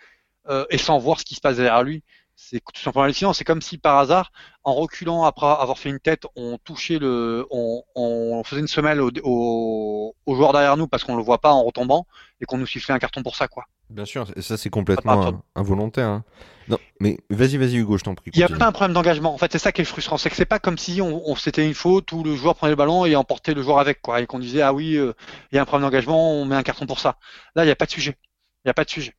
euh, 0.49 0.65
et 0.69 0.77
sans 0.77 0.99
voir 0.99 1.19
ce 1.19 1.25
qui 1.25 1.35
se 1.35 1.41
passe 1.41 1.57
derrière 1.57 1.83
lui. 1.83 2.03
C'est 2.41 2.61
tout 2.73 2.81
simplement 2.81 3.03
hallucinant. 3.03 3.33
C'est 3.33 3.43
comme 3.43 3.61
si 3.61 3.77
par 3.77 3.97
hasard, 3.99 4.31
en 4.63 4.73
reculant 4.73 5.23
après 5.25 5.45
avoir 5.45 5.77
fait 5.77 5.89
une 5.89 5.99
tête, 5.99 6.23
on 6.37 6.57
touchait 6.57 6.97
le, 6.97 7.45
on, 7.51 7.83
on 7.95 8.43
faisait 8.45 8.61
une 8.61 8.67
semelle 8.67 9.01
au, 9.01 9.11
au, 9.23 10.15
au 10.25 10.35
joueur 10.35 10.53
derrière 10.53 10.77
nous 10.77 10.87
parce 10.87 11.03
qu'on 11.03 11.17
le 11.17 11.21
voit 11.21 11.39
pas 11.39 11.51
en 11.51 11.63
retombant 11.63 12.07
et 12.39 12.45
qu'on 12.45 12.57
nous 12.57 12.65
sifflait 12.65 12.93
un 12.95 12.99
carton 12.99 13.23
pour 13.23 13.35
ça, 13.35 13.47
quoi. 13.49 13.65
Bien 13.89 14.05
sûr, 14.05 14.25
et 14.35 14.41
ça 14.41 14.55
c'est 14.55 14.69
complètement 14.69 15.33
involontaire. 15.55 16.07
hein. 16.07 16.23
Non, 16.69 16.77
mais 17.01 17.17
vas-y, 17.29 17.57
vas-y 17.57 17.75
Hugo, 17.75 17.97
je 17.97 18.03
t'en 18.03 18.15
prie. 18.15 18.31
Il 18.33 18.37
n'y 18.37 18.43
a 18.43 18.47
pas 18.47 18.67
un 18.67 18.71
problème 18.71 18.93
d'engagement. 18.93 19.33
En 19.33 19.37
fait, 19.37 19.51
c'est 19.51 19.59
ça 19.59 19.71
qui 19.71 19.81
est 19.81 19.85
frustrant. 19.85 20.17
C'est 20.17 20.29
que 20.29 20.35
c'est 20.35 20.45
pas 20.45 20.59
comme 20.59 20.77
si 20.77 21.01
on, 21.01 21.29
on 21.29 21.35
c'était 21.35 21.67
une 21.67 21.73
faute 21.73 22.11
où 22.13 22.23
le 22.23 22.35
joueur 22.35 22.55
prenait 22.55 22.69
le 22.71 22.75
ballon 22.75 23.05
et 23.05 23.15
emportait 23.15 23.53
le 23.55 23.63
joueur 23.63 23.79
avec, 23.79 24.01
quoi. 24.01 24.21
Et 24.21 24.27
qu'on 24.27 24.39
disait, 24.39 24.61
ah 24.61 24.71
oui, 24.73 24.95
euh, 24.95 25.13
il 25.51 25.55
y 25.55 25.57
a 25.59 25.63
un 25.63 25.65
problème 25.65 25.87
d'engagement, 25.87 26.33
on 26.33 26.45
met 26.45 26.55
un 26.55 26.63
carton 26.63 26.85
pour 26.85 26.99
ça. 26.99 27.17
Là, 27.55 27.63
il 27.63 27.67
n'y 27.67 27.71
a 27.71 27.75
pas 27.75 27.85
de 27.87 27.91
sujet. 27.91 28.15
Il 28.63 28.67
n'y 28.67 28.71
a 28.71 28.73
pas 28.75 28.83
de 28.85 28.89
sujet. 28.89 29.15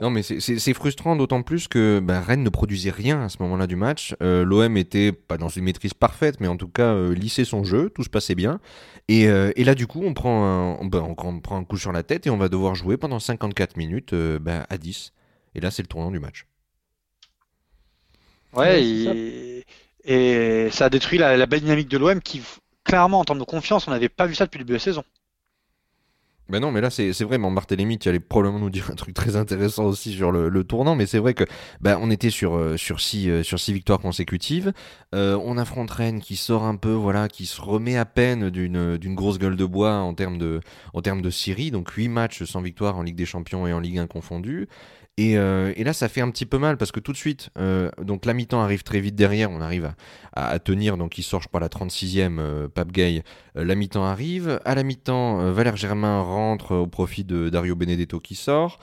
Non, 0.00 0.10
mais 0.10 0.22
c'est- 0.22 0.74
frustrant 0.74 1.16
d'autant 1.16 1.42
plus 1.42 1.66
que 1.66 1.98
bah, 2.00 2.20
Rennes 2.20 2.44
ne 2.44 2.50
produisait 2.50 2.90
rien 2.92 3.20
à 3.24 3.28
ce 3.28 3.38
moment-là 3.42 3.66
du 3.66 3.74
match. 3.74 4.14
Euh, 4.22 4.44
L'OM 4.44 4.76
était 4.76 5.10
pas 5.10 5.38
dans 5.38 5.48
une 5.48 5.64
maîtrise 5.64 5.92
parfaite, 5.92 6.38
mais 6.38 6.46
en 6.46 6.56
tout 6.56 6.68
cas 6.68 6.92
euh, 6.94 7.12
lissait 7.14 7.44
son 7.44 7.64
jeu, 7.64 7.90
tout 7.90 8.04
se 8.04 8.08
passait 8.08 8.36
bien. 8.36 8.60
Et, 9.08 9.26
euh, 9.28 9.50
et 9.56 9.64
là, 9.64 9.74
du 9.74 9.88
coup, 9.88 10.02
on 10.04 10.14
prend, 10.14 10.44
un, 10.44 10.76
on, 10.80 10.86
bah, 10.86 11.02
on- 11.02 11.16
on 11.26 11.40
prend 11.40 11.56
un 11.58 11.64
coup 11.64 11.76
sur 11.78 11.90
la 11.90 12.04
tête 12.04 12.28
et 12.28 12.30
on 12.30 12.36
va 12.36 12.48
devoir 12.48 12.76
jouer 12.76 12.96
pendant 12.96 13.18
54 13.18 13.76
minutes 13.76 14.12
euh, 14.12 14.38
bah, 14.38 14.66
à 14.70 14.78
10. 14.78 15.12
Et 15.56 15.60
là, 15.60 15.72
c'est 15.72 15.82
le 15.82 15.88
tournant 15.88 16.12
du 16.12 16.20
match. 16.20 16.46
Ouais, 18.52 18.82
et, 18.84 19.64
et 20.04 20.70
ça 20.70 20.86
a 20.86 20.90
détruit 20.90 21.18
la, 21.18 21.36
la 21.36 21.46
belle 21.46 21.60
dynamique 21.60 21.88
de 21.88 21.98
l'OM 21.98 22.20
qui, 22.20 22.42
clairement, 22.84 23.20
en 23.20 23.24
termes 23.24 23.38
de 23.38 23.44
confiance, 23.44 23.86
on 23.88 23.90
n'avait 23.90 24.08
pas 24.08 24.26
vu 24.26 24.34
ça 24.34 24.46
depuis 24.46 24.58
le 24.58 24.64
début 24.64 24.72
de 24.72 24.76
la 24.78 24.84
saison. 24.84 25.04
Ben 26.50 26.60
non, 26.60 26.72
mais 26.72 26.80
là, 26.80 26.88
c'est 26.88 27.12
c'est 27.12 27.24
vrai, 27.24 27.36
mon 27.36 27.52
Barthélémy, 27.52 27.98
tu 27.98 28.08
allais 28.08 28.20
probablement 28.20 28.58
nous 28.58 28.70
dire 28.70 28.90
un 28.90 28.94
truc 28.94 29.12
très 29.12 29.36
intéressant 29.36 29.84
aussi 29.84 30.14
sur 30.14 30.32
le, 30.32 30.48
le 30.48 30.64
tournant, 30.64 30.96
mais 30.96 31.04
c'est 31.04 31.18
vrai 31.18 31.34
que 31.34 31.44
ben, 31.82 31.98
on 32.00 32.10
était 32.10 32.30
sur, 32.30 32.56
euh, 32.56 32.78
sur, 32.78 33.00
six, 33.00 33.28
euh, 33.28 33.42
sur 33.42 33.60
six 33.60 33.74
victoires 33.74 33.98
consécutives. 33.98 34.72
Euh, 35.14 35.38
on 35.44 35.58
affronte 35.58 35.90
Rennes 35.90 36.20
qui 36.20 36.36
sort 36.36 36.64
un 36.64 36.76
peu, 36.76 36.92
voilà, 36.92 37.28
qui 37.28 37.44
se 37.44 37.60
remet 37.60 37.98
à 37.98 38.06
peine 38.06 38.48
d'une 38.48 39.14
grosse 39.14 39.38
gueule 39.38 39.56
de 39.56 39.64
bois 39.66 39.96
en 39.96 40.14
termes 40.14 40.38
de, 40.38 40.60
en 40.94 41.02
termes 41.02 41.20
de 41.20 41.30
donc 41.70 41.90
8 41.90 42.08
matchs 42.08 42.44
sans 42.44 42.62
victoire 42.62 42.96
en 42.96 43.02
Ligue 43.02 43.16
des 43.16 43.26
Champions 43.26 43.66
et 43.66 43.74
en 43.74 43.80
Ligue 43.80 43.98
1 43.98 44.06
confondus. 44.06 44.68
Et, 45.18 45.36
euh, 45.36 45.74
là, 45.76 45.92
ça 45.92 46.08
fait 46.08 46.20
un 46.20 46.30
petit 46.30 46.46
peu 46.46 46.58
mal 46.58 46.76
parce 46.76 46.92
que 46.92 47.00
tout 47.00 47.10
de 47.10 47.16
suite, 47.16 47.50
euh, 47.58 47.90
donc 48.00 48.24
la 48.24 48.34
mi-temps 48.34 48.60
arrive 48.60 48.84
très 48.84 49.00
vite 49.00 49.16
derrière, 49.16 49.50
on 49.50 49.60
arrive 49.60 49.92
à, 50.32 50.58
tenir, 50.60 50.96
donc 50.96 51.18
il 51.18 51.24
sort, 51.24 51.42
je 51.42 51.48
crois, 51.48 51.58
la 51.58 51.68
36e, 51.68 52.38
euh, 52.38 52.68
Pape 52.68 52.92
Gay 52.92 53.24
euh, 53.56 53.64
la 53.64 53.74
mi-temps 53.74 54.04
arrive. 54.04 54.60
À 54.64 54.76
la 54.76 54.84
mi-temps, 54.84 55.40
euh, 55.40 55.52
Valère 55.52 55.76
Germain 55.76 56.20
rentre 56.20 56.76
au 56.76 56.86
profit 56.86 57.24
de 57.24 57.48
Dario 57.48 57.74
Benedetto 57.74 58.20
qui 58.20 58.36
sort. 58.36 58.78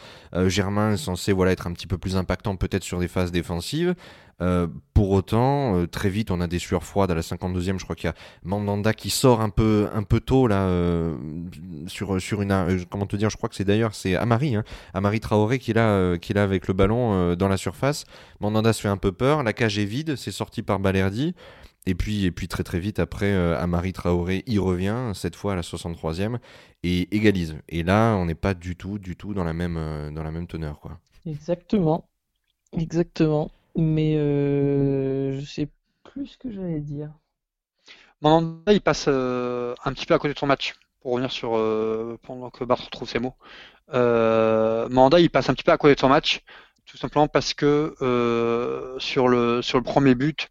Germain 0.48 0.94
est 0.94 0.98
censé 0.98 1.32
voilà, 1.32 1.54
être 1.54 1.65
un 1.65 1.72
petit 1.72 1.88
peu 1.88 1.98
plus 1.98 2.18
impactant 2.18 2.58
peut-être 2.58 2.84
sur 2.84 3.00
des 3.00 3.08
phases 3.08 3.32
défensives. 3.32 3.96
Euh, 4.42 4.68
pour 4.94 5.12
autant, 5.12 5.77
euh, 5.77 5.88
très 5.88 6.10
vite, 6.10 6.30
on 6.30 6.42
a 6.42 6.48
des 6.48 6.60
sueurs 6.60 6.84
froides 6.84 7.10
à 7.12 7.15
la 7.15 7.22
52e. 7.22 7.80
Je 7.80 7.84
crois 7.84 7.96
qu'il 7.96 8.08
y 8.08 8.12
a 8.12 8.15
Mandanda 8.44 8.94
qui 8.94 9.10
sort 9.10 9.42
un 9.42 9.50
peu, 9.50 9.88
un 9.94 10.04
peu 10.04 10.20
tôt 10.20 10.48
là 10.48 10.63
euh, 10.63 11.18
sur, 11.88 12.22
sur 12.22 12.42
une. 12.42 12.86
comment 12.89 13.06
te 13.06 13.15
dire 13.15 13.30
Je 13.30 13.38
crois 13.38 13.50
que 13.50 13.56
c'est 13.56 13.63
d'ailleurs 13.63 13.96
c'est 13.96 14.15
Amari, 14.15 14.56
hein, 14.56 14.63
Amari 14.94 15.20
Traoré 15.20 15.60
qui 15.60 15.74
euh, 15.75 16.18
qui 16.18 16.34
là 16.34 16.44
avec 16.44 16.68
le 16.68 16.74
ballon 16.74 17.36
dans 17.36 17.48
la 17.48 17.58
surface. 17.58 18.06
Mandanda 18.42 18.74
se 18.74 18.82
fait 18.82 18.89
un 18.89 18.98
peu 18.98 19.12
peur. 19.12 19.44
La 19.44 19.54
cage 19.54 19.77
est 19.80 19.86
vide. 19.86 20.15
C'est 20.15 20.32
sorti 20.32 20.62
par 20.62 20.80
Balerdi. 20.80 21.34
Et 21.88 21.94
puis, 21.94 22.25
et 22.25 22.32
puis 22.32 22.48
très 22.48 22.63
très 22.63 22.80
vite 22.80 22.98
après, 22.98 23.32
Amari 23.32 23.94
Traoré 23.94 24.44
y 24.48 24.58
revient, 24.58 25.12
cette 25.13 25.36
fois 25.36 25.54
à 25.54 25.56
la 25.56 25.62
63e, 25.62 26.39
et 26.82 27.15
égalise. 27.15 27.58
Et 27.70 27.84
là, 27.84 28.15
on 28.15 28.25
n'est 28.25 28.34
pas 28.34 28.56
du 28.56 28.75
tout, 28.75 28.98
du 28.98 29.15
tout 29.15 29.36
dans 29.36 29.44
la 29.44 29.54
même, 29.54 30.12
dans 30.15 30.24
la 30.24 30.32
même 30.32 30.48
teneur. 30.48 30.80
Quoi. 30.80 30.98
Exactement. 31.27 32.10
Exactement. 32.74 33.51
Mais 33.75 34.15
euh, 34.15 35.39
je 35.39 35.46
sais 35.46 35.70
plus 36.03 36.27
ce 36.27 36.38
que 36.38 36.51
j'allais 36.51 36.79
dire. 36.79 37.12
Mandanda, 38.22 38.74
il 38.74 38.82
passe 38.82 39.05
euh, 39.08 39.75
un 39.84 39.94
petit 39.94 40.05
peu 40.05 40.13
à 40.13 40.20
côté 40.20 40.34
de 40.34 40.39
son 40.39 40.48
match, 40.48 40.75
pour 41.01 41.12
revenir 41.12 41.32
sur, 41.32 41.58
euh, 41.58 42.17
pendant 42.24 42.50
que 42.50 42.63
Bart 42.63 42.84
retrouve 42.84 43.10
ses 43.10 43.20
mots. 43.20 43.36
Mandanda, 43.91 45.20
il 45.20 45.29
passe 45.29 45.50
un 45.50 45.53
petit 45.53 45.63
peu 45.63 45.72
à 45.72 45.77
côté 45.77 45.96
de 45.96 46.00
son 46.00 46.10
match, 46.10 46.41
tout 46.86 46.98
simplement 46.98 47.27
parce 47.27 47.53
que 47.53 47.96
sur 49.00 49.27
le, 49.27 49.62
sur 49.62 49.77
le 49.77 49.84
premier 49.84 50.15
but, 50.15 50.50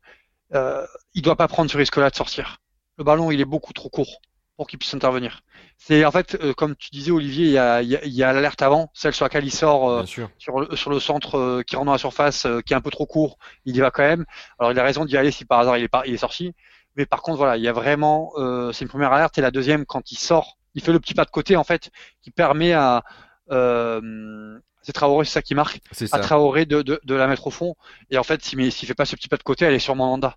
il 0.52 1.22
doit 1.22 1.36
pas 1.36 1.48
prendre 1.48 1.70
ce 1.70 1.76
risque-là 1.76 2.10
de 2.10 2.14
sortir. 2.14 2.60
Le 2.98 3.04
ballon, 3.04 3.30
il 3.30 3.40
est 3.40 3.46
beaucoup 3.46 3.72
trop 3.72 3.88
court 3.88 4.20
pour 4.56 4.66
qu'il 4.68 4.78
puisse 4.78 4.94
intervenir. 4.94 5.40
C'est 5.78 6.04
en 6.04 6.10
fait, 6.12 6.36
euh, 6.40 6.52
comme 6.54 6.76
tu 6.76 6.90
disais, 6.90 7.10
Olivier, 7.10 7.46
il 7.46 7.52
y 7.52 7.58
a, 7.58 7.82
y 7.82 7.96
a- 7.96 8.04
y 8.04 8.22
a 8.22 8.32
l'alerte 8.32 8.62
avant, 8.62 8.90
celle 8.94 9.12
sur 9.12 9.24
laquelle 9.24 9.44
il 9.44 9.50
sort 9.52 9.90
euh, 9.90 10.00
sur, 10.38 10.60
le, 10.60 10.76
sur 10.76 10.90
le 10.90 11.00
centre 11.00 11.36
euh, 11.38 11.62
qui 11.66 11.74
rentre 11.76 11.86
dans 11.86 11.92
la 11.92 11.98
surface, 11.98 12.46
euh, 12.46 12.60
qui 12.60 12.72
est 12.72 12.76
un 12.76 12.80
peu 12.80 12.90
trop 12.90 13.06
court, 13.06 13.36
il 13.64 13.76
y 13.76 13.80
va 13.80 13.90
quand 13.90 14.02
même. 14.04 14.24
Alors 14.58 14.70
il 14.72 14.78
a 14.78 14.84
raison 14.84 15.04
d'y 15.04 15.16
aller 15.16 15.30
si 15.32 15.44
par 15.44 15.58
hasard 15.58 15.76
il 15.76 15.84
est, 15.84 15.88
pas, 15.88 16.02
il 16.06 16.14
est 16.14 16.18
sorti. 16.18 16.52
Mais 16.96 17.06
par 17.06 17.22
contre, 17.22 17.38
voilà, 17.38 17.56
il 17.56 17.62
y 17.64 17.68
a 17.68 17.72
vraiment, 17.72 18.30
euh, 18.36 18.70
c'est 18.72 18.84
une 18.84 18.88
première 18.88 19.12
alerte 19.12 19.36
et 19.38 19.40
la 19.40 19.50
deuxième 19.50 19.84
quand 19.86 20.12
il 20.12 20.16
sort, 20.18 20.58
il 20.76 20.82
fait 20.82 20.92
le 20.92 21.00
petit 21.00 21.14
pas 21.14 21.24
de 21.24 21.30
côté 21.30 21.56
en 21.56 21.64
fait, 21.64 21.90
qui 22.22 22.30
permet 22.30 22.72
à, 22.72 23.02
euh, 23.50 24.58
c'est 24.82 24.92
Traoré, 24.92 25.24
c'est 25.24 25.32
ça 25.32 25.42
qui 25.42 25.54
marque, 25.56 25.80
C'est 25.90 26.04
à 26.04 26.08
ça. 26.08 26.18
Traoré 26.20 26.66
de, 26.66 26.82
de, 26.82 27.00
de 27.02 27.14
la 27.14 27.26
mettre 27.26 27.46
au 27.46 27.50
fond. 27.50 27.74
Et 28.10 28.18
en 28.18 28.22
fait, 28.22 28.44
s'il 28.44 28.70
s'il 28.70 28.86
fait 28.86 28.94
pas 28.94 29.06
ce 29.06 29.16
petit 29.16 29.28
pas 29.28 29.36
de 29.38 29.42
côté, 29.42 29.64
elle 29.64 29.74
est 29.74 29.78
sur 29.80 29.96
Mandanda. 29.96 30.36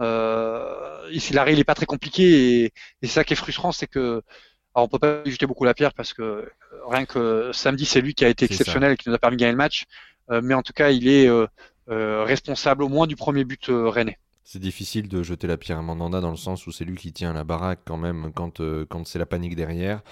Euh, 0.00 0.75
ici, 1.10 1.32
l'arrêt, 1.32 1.52
il 1.52 1.58
est 1.58 1.64
pas 1.64 1.74
très 1.74 1.86
compliqué 1.86 2.22
et, 2.24 2.64
et 2.66 2.72
c'est 3.02 3.08
ça 3.08 3.24
qui 3.24 3.32
est 3.32 3.36
frustrant, 3.36 3.72
c'est 3.72 3.86
que 3.86 4.22
alors 4.74 4.84
on 4.84 4.88
peut 4.88 4.98
pas 4.98 5.22
lui 5.24 5.32
jeter 5.32 5.46
beaucoup 5.46 5.64
la 5.64 5.72
pierre 5.72 5.94
parce 5.94 6.12
que 6.12 6.22
euh, 6.22 6.46
rien 6.86 7.06
que 7.06 7.50
samedi, 7.52 7.86
c'est 7.86 8.02
lui 8.02 8.14
qui 8.14 8.24
a 8.26 8.28
été 8.28 8.46
ça. 8.46 8.52
exceptionnel 8.52 8.92
et 8.92 8.96
qui 8.96 9.08
nous 9.08 9.14
a 9.14 9.18
permis 9.18 9.36
de 9.36 9.40
gagner 9.40 9.52
le 9.52 9.58
match. 9.58 9.86
Euh, 10.30 10.40
mais 10.42 10.54
en 10.54 10.62
tout 10.62 10.72
cas, 10.72 10.90
il 10.90 11.08
est 11.08 11.28
euh, 11.28 11.46
euh, 11.88 12.24
responsable 12.24 12.82
au 12.82 12.88
moins 12.88 13.06
du 13.06 13.16
premier 13.16 13.44
but 13.44 13.66
rennais. 13.68 14.18
C'est 14.48 14.60
difficile 14.60 15.08
de 15.08 15.24
jeter 15.24 15.48
la 15.48 15.56
pierre 15.56 15.78
à 15.78 15.82
Mandanda 15.82 16.20
dans 16.20 16.30
le 16.30 16.36
sens 16.36 16.68
où 16.68 16.70
c'est 16.70 16.84
lui 16.84 16.94
qui 16.96 17.12
tient 17.12 17.32
la 17.32 17.42
baraque 17.42 17.80
quand 17.84 17.96
même 17.96 18.30
quand, 18.32 18.60
euh, 18.60 18.86
quand 18.88 19.04
c'est 19.04 19.18
la 19.18 19.26
panique 19.26 19.56
derrière. 19.56 20.02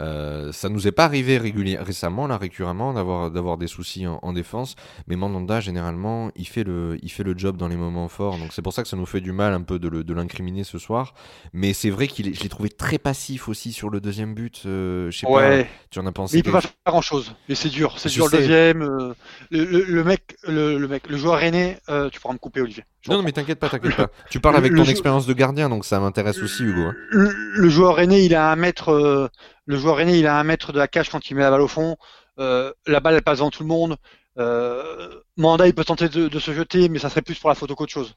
Euh, 0.00 0.50
ça 0.50 0.68
nous 0.68 0.88
est 0.88 0.92
pas 0.92 1.04
arrivé 1.04 1.38
régulier- 1.38 1.78
récemment, 1.80 2.26
là, 2.26 2.36
récurremment, 2.36 2.92
d'avoir, 2.92 3.30
d'avoir 3.30 3.56
des 3.56 3.68
soucis 3.68 4.08
en, 4.08 4.18
en 4.20 4.32
défense. 4.32 4.74
Mais 5.06 5.14
Mandanda, 5.14 5.60
généralement, 5.60 6.32
il 6.34 6.48
fait, 6.48 6.64
le, 6.64 6.98
il 7.02 7.08
fait 7.08 7.22
le 7.22 7.38
job 7.38 7.56
dans 7.56 7.68
les 7.68 7.76
moments 7.76 8.08
forts. 8.08 8.36
Donc 8.38 8.52
c'est 8.52 8.62
pour 8.62 8.72
ça 8.72 8.82
que 8.82 8.88
ça 8.88 8.96
nous 8.96 9.06
fait 9.06 9.20
du 9.20 9.30
mal 9.30 9.52
un 9.52 9.62
peu 9.62 9.78
de, 9.78 9.86
le- 9.86 10.02
de 10.02 10.12
l'incriminer 10.12 10.64
ce 10.64 10.78
soir. 10.78 11.14
Mais 11.52 11.72
c'est 11.72 11.90
vrai 11.90 12.08
qu'il 12.08 12.34
je 12.34 12.42
l'ai 12.42 12.48
trouvé 12.48 12.70
très 12.70 12.98
passif 12.98 13.48
aussi 13.48 13.72
sur 13.72 13.90
le 13.90 14.00
deuxième 14.00 14.34
but. 14.34 14.62
Euh, 14.66 15.08
je 15.12 15.18
sais 15.20 15.26
Ouais, 15.28 15.62
pas, 15.62 15.70
tu 15.90 16.00
en 16.00 16.06
as 16.06 16.10
pensé 16.12 16.36
mais 16.36 16.40
il 16.40 16.42
peut 16.42 16.50
pas 16.50 16.62
faire 16.62 16.72
grand 16.84 17.00
chose. 17.00 17.32
Mais 17.48 17.54
c'est 17.54 17.68
dur, 17.68 17.96
c'est 18.00 18.08
Je 18.08 18.14
dur 18.14 18.24
le 18.26 18.38
deuxième. 18.38 18.82
euh, 18.82 19.14
le, 19.52 19.84
le- 19.84 20.02
mec, 20.02 20.36
le, 20.48 20.78
le 20.78 20.88
mec, 20.88 21.08
le 21.08 21.16
joueur 21.16 21.38
euh, 21.88 22.10
tu 22.10 22.18
pourras 22.18 22.34
me 22.34 22.38
couper, 22.38 22.60
Olivier. 22.60 22.82
Non, 23.08 23.16
non, 23.16 23.22
mais 23.22 23.32
t'inquiète 23.32 23.58
pas, 23.58 23.68
t'inquiète 23.68 23.96
pas. 23.96 24.10
Tu 24.30 24.40
parles 24.40 24.56
avec 24.56 24.74
ton 24.74 24.84
expérience 24.84 25.26
de 25.26 25.32
gardien, 25.34 25.68
donc 25.68 25.84
ça 25.84 26.00
m'intéresse 26.00 26.38
aussi, 26.42 26.62
Hugo. 26.64 26.82
hein. 26.82 26.94
le, 27.10 27.30
le 27.56 27.68
joueur 27.68 28.00
aîné, 28.00 28.24
il 28.24 28.34
a 28.34 28.50
un 28.50 28.56
mètre. 28.56 28.90
euh, 28.90 29.28
le 29.66 29.76
joueur 29.76 30.00
aîné, 30.00 30.18
il 30.18 30.26
a 30.26 30.38
un 30.38 30.44
mètre 30.44 30.72
de 30.72 30.78
la 30.78 30.88
cage 30.88 31.10
quand 31.10 31.28
il 31.30 31.34
met 31.36 31.42
la 31.42 31.50
balle 31.50 31.60
au 31.60 31.68
fond. 31.68 31.96
Euh, 32.38 32.72
la 32.86 33.00
balle, 33.00 33.14
elle 33.14 33.22
passe 33.22 33.38
devant 33.38 33.50
tout 33.50 33.62
le 33.62 33.68
monde. 33.68 33.96
Euh, 34.38 35.20
Manda, 35.36 35.66
il 35.66 35.74
peut 35.74 35.84
tenter 35.84 36.08
de, 36.08 36.28
de 36.28 36.38
se 36.38 36.52
jeter, 36.52 36.88
mais 36.88 36.98
ça 36.98 37.08
serait 37.10 37.22
plus 37.22 37.38
pour 37.38 37.48
la 37.50 37.54
photo 37.54 37.74
qu'autre 37.74 37.92
chose. 37.92 38.14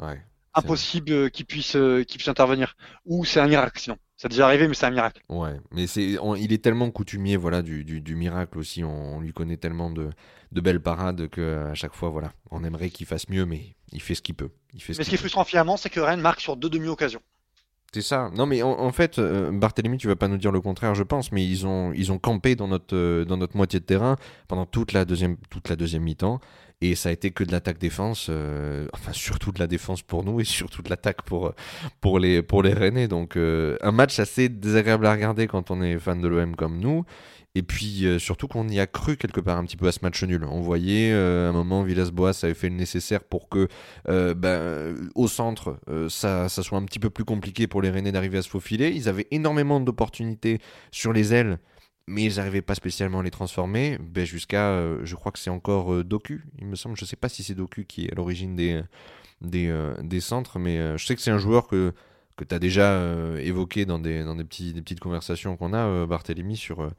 Ouais. 0.00 0.20
Impossible 0.54 1.30
qu'il 1.30 1.44
puisse, 1.46 1.72
qu'il 1.72 2.16
puisse 2.16 2.28
intervenir. 2.28 2.74
Ou 3.04 3.24
c'est 3.24 3.40
un 3.40 3.46
miracle, 3.46 3.78
sinon. 3.80 3.96
Ça 4.16 4.26
a 4.26 4.28
déjà 4.30 4.46
arrivé, 4.46 4.66
mais 4.66 4.74
c'est 4.74 4.86
un 4.86 4.90
miracle. 4.90 5.22
Ouais, 5.28 5.60
mais 5.72 5.86
c'est, 5.86 6.16
il 6.38 6.52
est 6.52 6.62
tellement 6.64 6.90
coutumier, 6.90 7.36
voilà, 7.36 7.60
du, 7.60 7.84
du, 7.84 8.00
du 8.00 8.14
miracle 8.16 8.58
aussi. 8.58 8.82
On, 8.82 9.16
on 9.16 9.20
lui 9.20 9.32
connaît 9.32 9.58
tellement 9.58 9.90
de, 9.90 10.08
de 10.52 10.60
belles 10.62 10.80
parades 10.80 11.28
que 11.28 11.66
à 11.66 11.74
chaque 11.74 11.94
fois, 11.94 12.08
voilà, 12.08 12.32
on 12.50 12.64
aimerait 12.64 12.88
qu'il 12.88 13.06
fasse 13.06 13.28
mieux, 13.28 13.44
mais 13.44 13.76
il 13.92 14.00
fait 14.00 14.14
ce 14.14 14.22
qu'il 14.22 14.34
peut. 14.34 14.50
Il 14.72 14.82
fait 14.82 14.94
ce 14.94 14.98
Mais 14.98 15.04
ce 15.04 15.10
qui 15.10 15.16
est 15.16 15.18
frustrant 15.18 15.44
finalement, 15.44 15.76
c'est 15.76 15.90
que 15.90 16.00
Rennes 16.00 16.20
marque 16.20 16.40
sur 16.40 16.56
deux 16.56 16.70
demi-occasions. 16.70 17.20
C'est 17.92 18.02
ça. 18.02 18.30
Non, 18.34 18.46
mais 18.46 18.62
en, 18.62 18.70
en 18.70 18.92
fait, 18.92 19.18
euh, 19.18 19.50
Barthélemy, 19.52 19.96
tu 19.96 20.06
vas 20.06 20.16
pas 20.16 20.28
nous 20.28 20.36
dire 20.36 20.52
le 20.52 20.60
contraire, 20.60 20.94
je 20.94 21.02
pense, 21.02 21.30
mais 21.32 21.46
ils 21.46 21.66
ont, 21.66 21.92
ils 21.92 22.10
ont 22.10 22.18
campé 22.18 22.54
dans 22.56 22.68
notre, 22.68 22.96
euh, 22.96 23.24
dans 23.24 23.36
notre 23.36 23.56
moitié 23.56 23.80
de 23.80 23.84
terrain 23.84 24.16
pendant 24.48 24.66
toute 24.66 24.92
la 24.92 25.04
deuxième, 25.04 25.36
toute 25.50 25.68
la 25.68 25.76
deuxième 25.76 26.02
mi-temps. 26.02 26.40
Et 26.82 26.94
ça 26.94 27.08
a 27.08 27.12
été 27.12 27.30
que 27.30 27.42
de 27.42 27.52
l'attaque-défense, 27.52 28.26
euh, 28.28 28.86
enfin 28.92 29.12
surtout 29.14 29.50
de 29.50 29.58
la 29.58 29.66
défense 29.66 30.02
pour 30.02 30.24
nous 30.24 30.40
et 30.40 30.44
surtout 30.44 30.82
de 30.82 30.90
l'attaque 30.90 31.22
pour, 31.22 31.54
pour, 32.02 32.18
les, 32.18 32.42
pour 32.42 32.62
les 32.62 32.74
Rennais. 32.74 33.08
Donc 33.08 33.36
euh, 33.36 33.78
un 33.80 33.92
match 33.92 34.18
assez 34.18 34.50
désagréable 34.50 35.06
à 35.06 35.12
regarder 35.12 35.46
quand 35.46 35.70
on 35.70 35.80
est 35.80 35.98
fan 35.98 36.20
de 36.20 36.28
l'OM 36.28 36.54
comme 36.54 36.78
nous. 36.78 37.04
Et 37.54 37.62
puis 37.62 38.04
euh, 38.04 38.18
surtout 38.18 38.46
qu'on 38.46 38.68
y 38.68 38.78
a 38.78 38.86
cru 38.86 39.16
quelque 39.16 39.40
part 39.40 39.56
un 39.56 39.64
petit 39.64 39.78
peu 39.78 39.86
à 39.86 39.92
ce 39.92 40.00
match 40.02 40.22
nul. 40.22 40.44
On 40.44 40.60
voyait 40.60 41.14
à 41.14 41.48
un 41.48 41.52
moment 41.52 41.82
Villas-Boas 41.82 42.38
avait 42.42 42.52
fait 42.52 42.68
le 42.68 42.76
nécessaire 42.76 43.24
pour 43.24 43.48
que 43.48 43.68
ben, 44.06 44.94
au 45.14 45.28
centre 45.28 45.78
ça, 46.10 46.50
ça 46.50 46.62
soit 46.62 46.76
un 46.76 46.84
petit 46.84 46.98
peu 46.98 47.08
plus 47.08 47.24
compliqué 47.24 47.66
pour 47.66 47.80
les 47.80 47.88
Rennais 47.88 48.12
d'arriver 48.12 48.36
à 48.36 48.42
se 48.42 48.50
faufiler. 48.50 48.90
Ils 48.90 49.08
avaient 49.08 49.28
énormément 49.30 49.80
d'opportunités 49.80 50.58
sur 50.90 51.14
les 51.14 51.32
ailes, 51.32 51.58
mais 52.06 52.24
ils 52.24 52.36
n'arrivaient 52.36 52.62
pas 52.62 52.74
spécialement 52.74 53.20
à 53.20 53.22
les 53.22 53.30
transformer. 53.30 53.98
Ben, 54.00 54.24
Jusqu'à, 54.24 54.70
euh, 54.70 55.00
je 55.04 55.14
crois 55.16 55.32
que 55.32 55.38
c'est 55.38 55.50
encore 55.50 55.92
euh, 55.92 56.04
Doku, 56.04 56.42
il 56.58 56.66
me 56.66 56.76
semble. 56.76 56.96
Je 56.96 57.04
sais 57.04 57.16
pas 57.16 57.28
si 57.28 57.42
c'est 57.42 57.54
Doku 57.54 57.84
qui 57.84 58.06
est 58.06 58.12
à 58.12 58.14
l'origine 58.14 58.56
des, 58.56 58.82
euh, 59.54 59.94
des 60.02 60.20
centres, 60.20 60.58
mais 60.58 60.78
euh, 60.78 60.96
je 60.96 61.06
sais 61.06 61.14
que 61.14 61.20
c'est 61.20 61.30
un 61.30 61.38
joueur 61.38 61.66
que 61.66 61.92
que 62.36 62.44
tu 62.44 62.54
as 62.54 62.58
déjà 62.58 62.92
euh, 62.92 63.38
évoqué 63.38 63.86
dans 63.86 63.98
des, 63.98 64.22
petites 64.44 65.00
conversations 65.00 65.56
qu'on 65.56 65.72
a, 65.72 65.86
euh, 65.86 66.06
Barthélemy, 66.06 66.56
sur, 66.56 66.82
euh, 66.82 66.90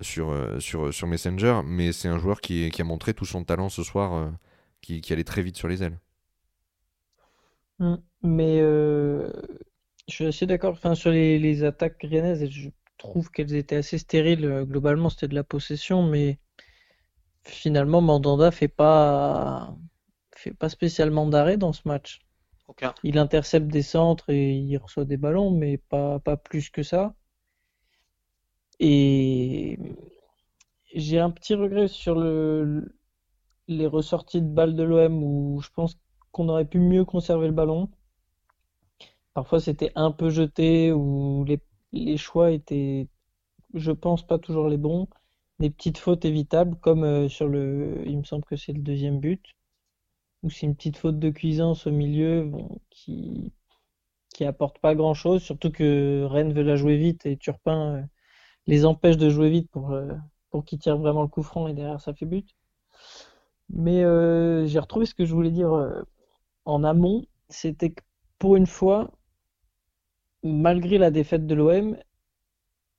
sur, 0.00 0.30
euh, 0.30 0.60
sur, 0.60 1.06
Messenger, 1.06 1.62
mais 1.64 1.92
c'est 1.92 2.08
un 2.08 2.18
joueur 2.18 2.40
qui, 2.40 2.70
a 2.78 2.84
montré 2.84 3.12
tout 3.12 3.26
son 3.26 3.44
talent 3.44 3.68
ce 3.68 3.82
soir, 3.82 4.14
euh, 4.14 4.30
qui, 4.80 5.12
allait 5.12 5.24
très 5.24 5.42
vite 5.42 5.56
sur 5.56 5.68
les 5.68 5.82
ailes. 5.82 5.98
Mm. 7.80 7.96
Mais 8.22 8.60
euh, 8.60 9.32
je 10.08 10.14
suis 10.14 10.26
assez 10.26 10.46
d'accord. 10.46 10.78
Sur 10.94 11.10
les, 11.10 11.64
attaques 11.64 12.02
rennaises, 12.02 12.48
trouve 13.00 13.30
qu'elles 13.32 13.54
étaient 13.56 13.76
assez 13.76 13.98
stériles. 13.98 14.44
Euh, 14.44 14.64
Globalement, 14.64 15.10
c'était 15.10 15.28
de 15.28 15.34
la 15.34 15.44
possession, 15.44 16.02
mais 16.04 16.38
finalement, 17.44 18.00
Mandanda 18.00 18.50
fait 18.50 18.68
pas 18.68 19.76
fait 20.36 20.54
pas 20.54 20.68
spécialement 20.70 21.26
d'arrêt 21.26 21.56
dans 21.58 21.72
ce 21.74 21.82
match. 21.86 22.20
Il 23.04 23.18
intercepte 23.18 23.68
des 23.68 23.82
centres 23.82 24.30
et 24.30 24.52
il 24.52 24.76
reçoit 24.78 25.04
des 25.06 25.16
ballons, 25.18 25.50
mais 25.50 25.78
pas, 25.78 26.20
pas 26.20 26.36
plus 26.38 26.70
que 26.70 26.82
ça. 26.82 27.14
Et 28.80 29.78
j'ai 30.94 31.18
un 31.18 31.30
petit 31.30 31.54
regret 31.54 31.88
sur 31.88 32.14
le, 32.14 32.94
les 33.68 33.86
ressorties 33.86 34.42
de 34.42 34.48
balles 34.48 34.76
de 34.76 34.82
l'OM 34.84 35.22
où 35.22 35.60
je 35.62 35.70
pense 35.70 35.98
qu'on 36.32 36.48
aurait 36.48 36.66
pu 36.66 36.80
mieux 36.80 37.04
conserver 37.04 37.46
le 37.48 37.54
ballon. 37.54 37.90
Parfois 39.34 39.58
c'était 39.60 39.90
un 39.96 40.12
peu 40.12 40.30
jeté 40.30 40.92
ou 40.92 41.44
les, 41.44 41.60
les 41.92 42.16
choix 42.16 42.52
étaient, 42.52 43.08
je 43.74 43.92
pense, 43.92 44.26
pas 44.26 44.38
toujours 44.38 44.68
les 44.68 44.76
bons. 44.78 45.08
Des 45.58 45.70
petites 45.70 45.98
fautes 45.98 46.24
évitables 46.24 46.76
comme 46.80 47.04
euh, 47.04 47.28
sur 47.28 47.48
le, 47.48 48.02
il 48.06 48.18
me 48.18 48.24
semble 48.24 48.44
que 48.44 48.56
c'est 48.56 48.72
le 48.72 48.80
deuxième 48.80 49.20
but, 49.20 49.44
où 50.42 50.50
c'est 50.50 50.66
une 50.66 50.74
petite 50.76 50.96
faute 50.96 51.18
de 51.18 51.30
cuisance 51.30 51.86
au 51.86 51.90
milieu 51.90 52.44
bon, 52.44 52.80
qui, 52.90 53.52
qui 54.34 54.44
apporte 54.44 54.78
pas 54.78 54.94
grand-chose, 54.94 55.42
surtout 55.42 55.70
que 55.70 56.24
Rennes 56.24 56.52
veut 56.52 56.62
la 56.62 56.76
jouer 56.76 56.96
vite 56.96 57.26
et 57.26 57.36
Turpin 57.36 57.96
euh, 57.96 58.02
les 58.66 58.86
empêche 58.86 59.16
de 59.18 59.28
jouer 59.30 59.50
vite 59.50 59.70
pour, 59.70 59.92
euh, 59.92 60.12
pour 60.50 60.64
qu'ils 60.64 60.78
tirent 60.78 60.98
vraiment 60.98 61.22
le 61.22 61.28
coup 61.28 61.42
franc 61.42 61.68
et 61.68 61.74
derrière 61.74 62.00
ça 62.00 62.14
fait 62.14 62.26
but. 62.26 62.48
Mais 63.70 64.02
j'ai 64.66 64.78
retrouvé 64.80 65.06
ce 65.06 65.14
que 65.14 65.24
je 65.24 65.32
voulais 65.32 65.52
dire 65.52 65.70
en 66.64 66.82
amont, 66.82 67.24
c'était 67.48 67.90
que 67.90 68.02
pour 68.38 68.56
une 68.56 68.66
fois, 68.66 69.12
malgré 70.42 70.98
la 70.98 71.10
défaite 71.10 71.46
de 71.46 71.54
l'OM, 71.54 71.96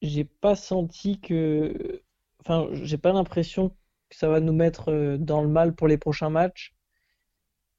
j'ai 0.01 0.25
pas 0.25 0.55
senti 0.55 1.19
que, 1.19 2.01
enfin, 2.39 2.67
j'ai 2.73 2.97
pas 2.97 3.13
l'impression 3.13 3.69
que 4.09 4.15
ça 4.15 4.29
va 4.29 4.39
nous 4.39 4.53
mettre 4.53 4.89
euh, 4.89 5.17
dans 5.17 5.41
le 5.41 5.49
mal 5.49 5.75
pour 5.75 5.87
les 5.87 5.97
prochains 5.97 6.29
matchs. 6.29 6.73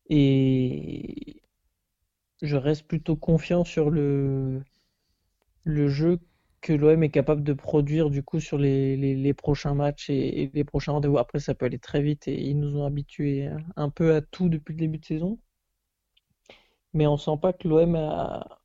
Et 0.08 1.42
je 2.42 2.56
reste 2.56 2.86
plutôt 2.86 3.16
confiant 3.16 3.64
sur 3.64 3.90
le, 3.90 4.62
le 5.64 5.88
jeu 5.88 6.20
que 6.60 6.72
l'OM 6.72 7.02
est 7.02 7.10
capable 7.10 7.42
de 7.44 7.52
produire 7.52 8.10
du 8.10 8.22
coup 8.22 8.40
sur 8.40 8.58
les, 8.58 9.34
prochains 9.34 9.74
matchs 9.74 10.10
et, 10.10 10.42
et 10.44 10.50
les 10.54 10.64
prochains 10.64 10.92
rendez-vous. 10.92 11.18
Après, 11.18 11.40
ça 11.40 11.54
peut 11.54 11.66
aller 11.66 11.78
très 11.78 12.02
vite 12.02 12.28
et 12.28 12.40
ils 12.40 12.58
nous 12.58 12.76
ont 12.76 12.86
habitués 12.86 13.50
un 13.76 13.90
peu 13.90 14.14
à 14.14 14.20
tout 14.22 14.48
depuis 14.48 14.72
le 14.74 14.78
début 14.80 14.98
de 14.98 15.04
saison. 15.04 15.38
Mais 16.94 17.06
on 17.06 17.16
sent 17.16 17.38
pas 17.40 17.52
que 17.52 17.68
l'OM 17.68 17.96
a 17.96 18.61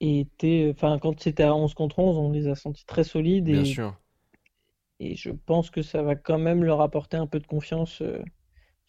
été, 0.00 0.70
enfin, 0.74 0.98
quand 0.98 1.20
c'était 1.20 1.42
à 1.44 1.54
11 1.54 1.74
contre 1.74 1.98
11, 1.98 2.16
on 2.18 2.30
les 2.32 2.48
a 2.48 2.54
sentis 2.54 2.84
très 2.86 3.04
solides 3.04 3.48
Bien 3.48 3.64
et, 3.64 3.64
sûr. 3.64 3.94
et 5.00 5.16
je 5.16 5.30
pense 5.30 5.70
que 5.70 5.82
ça 5.82 6.02
va 6.02 6.14
quand 6.16 6.38
même 6.38 6.62
leur 6.64 6.80
apporter 6.80 7.16
un 7.16 7.26
peu 7.26 7.40
de 7.40 7.46
confiance 7.46 8.02
euh, 8.02 8.22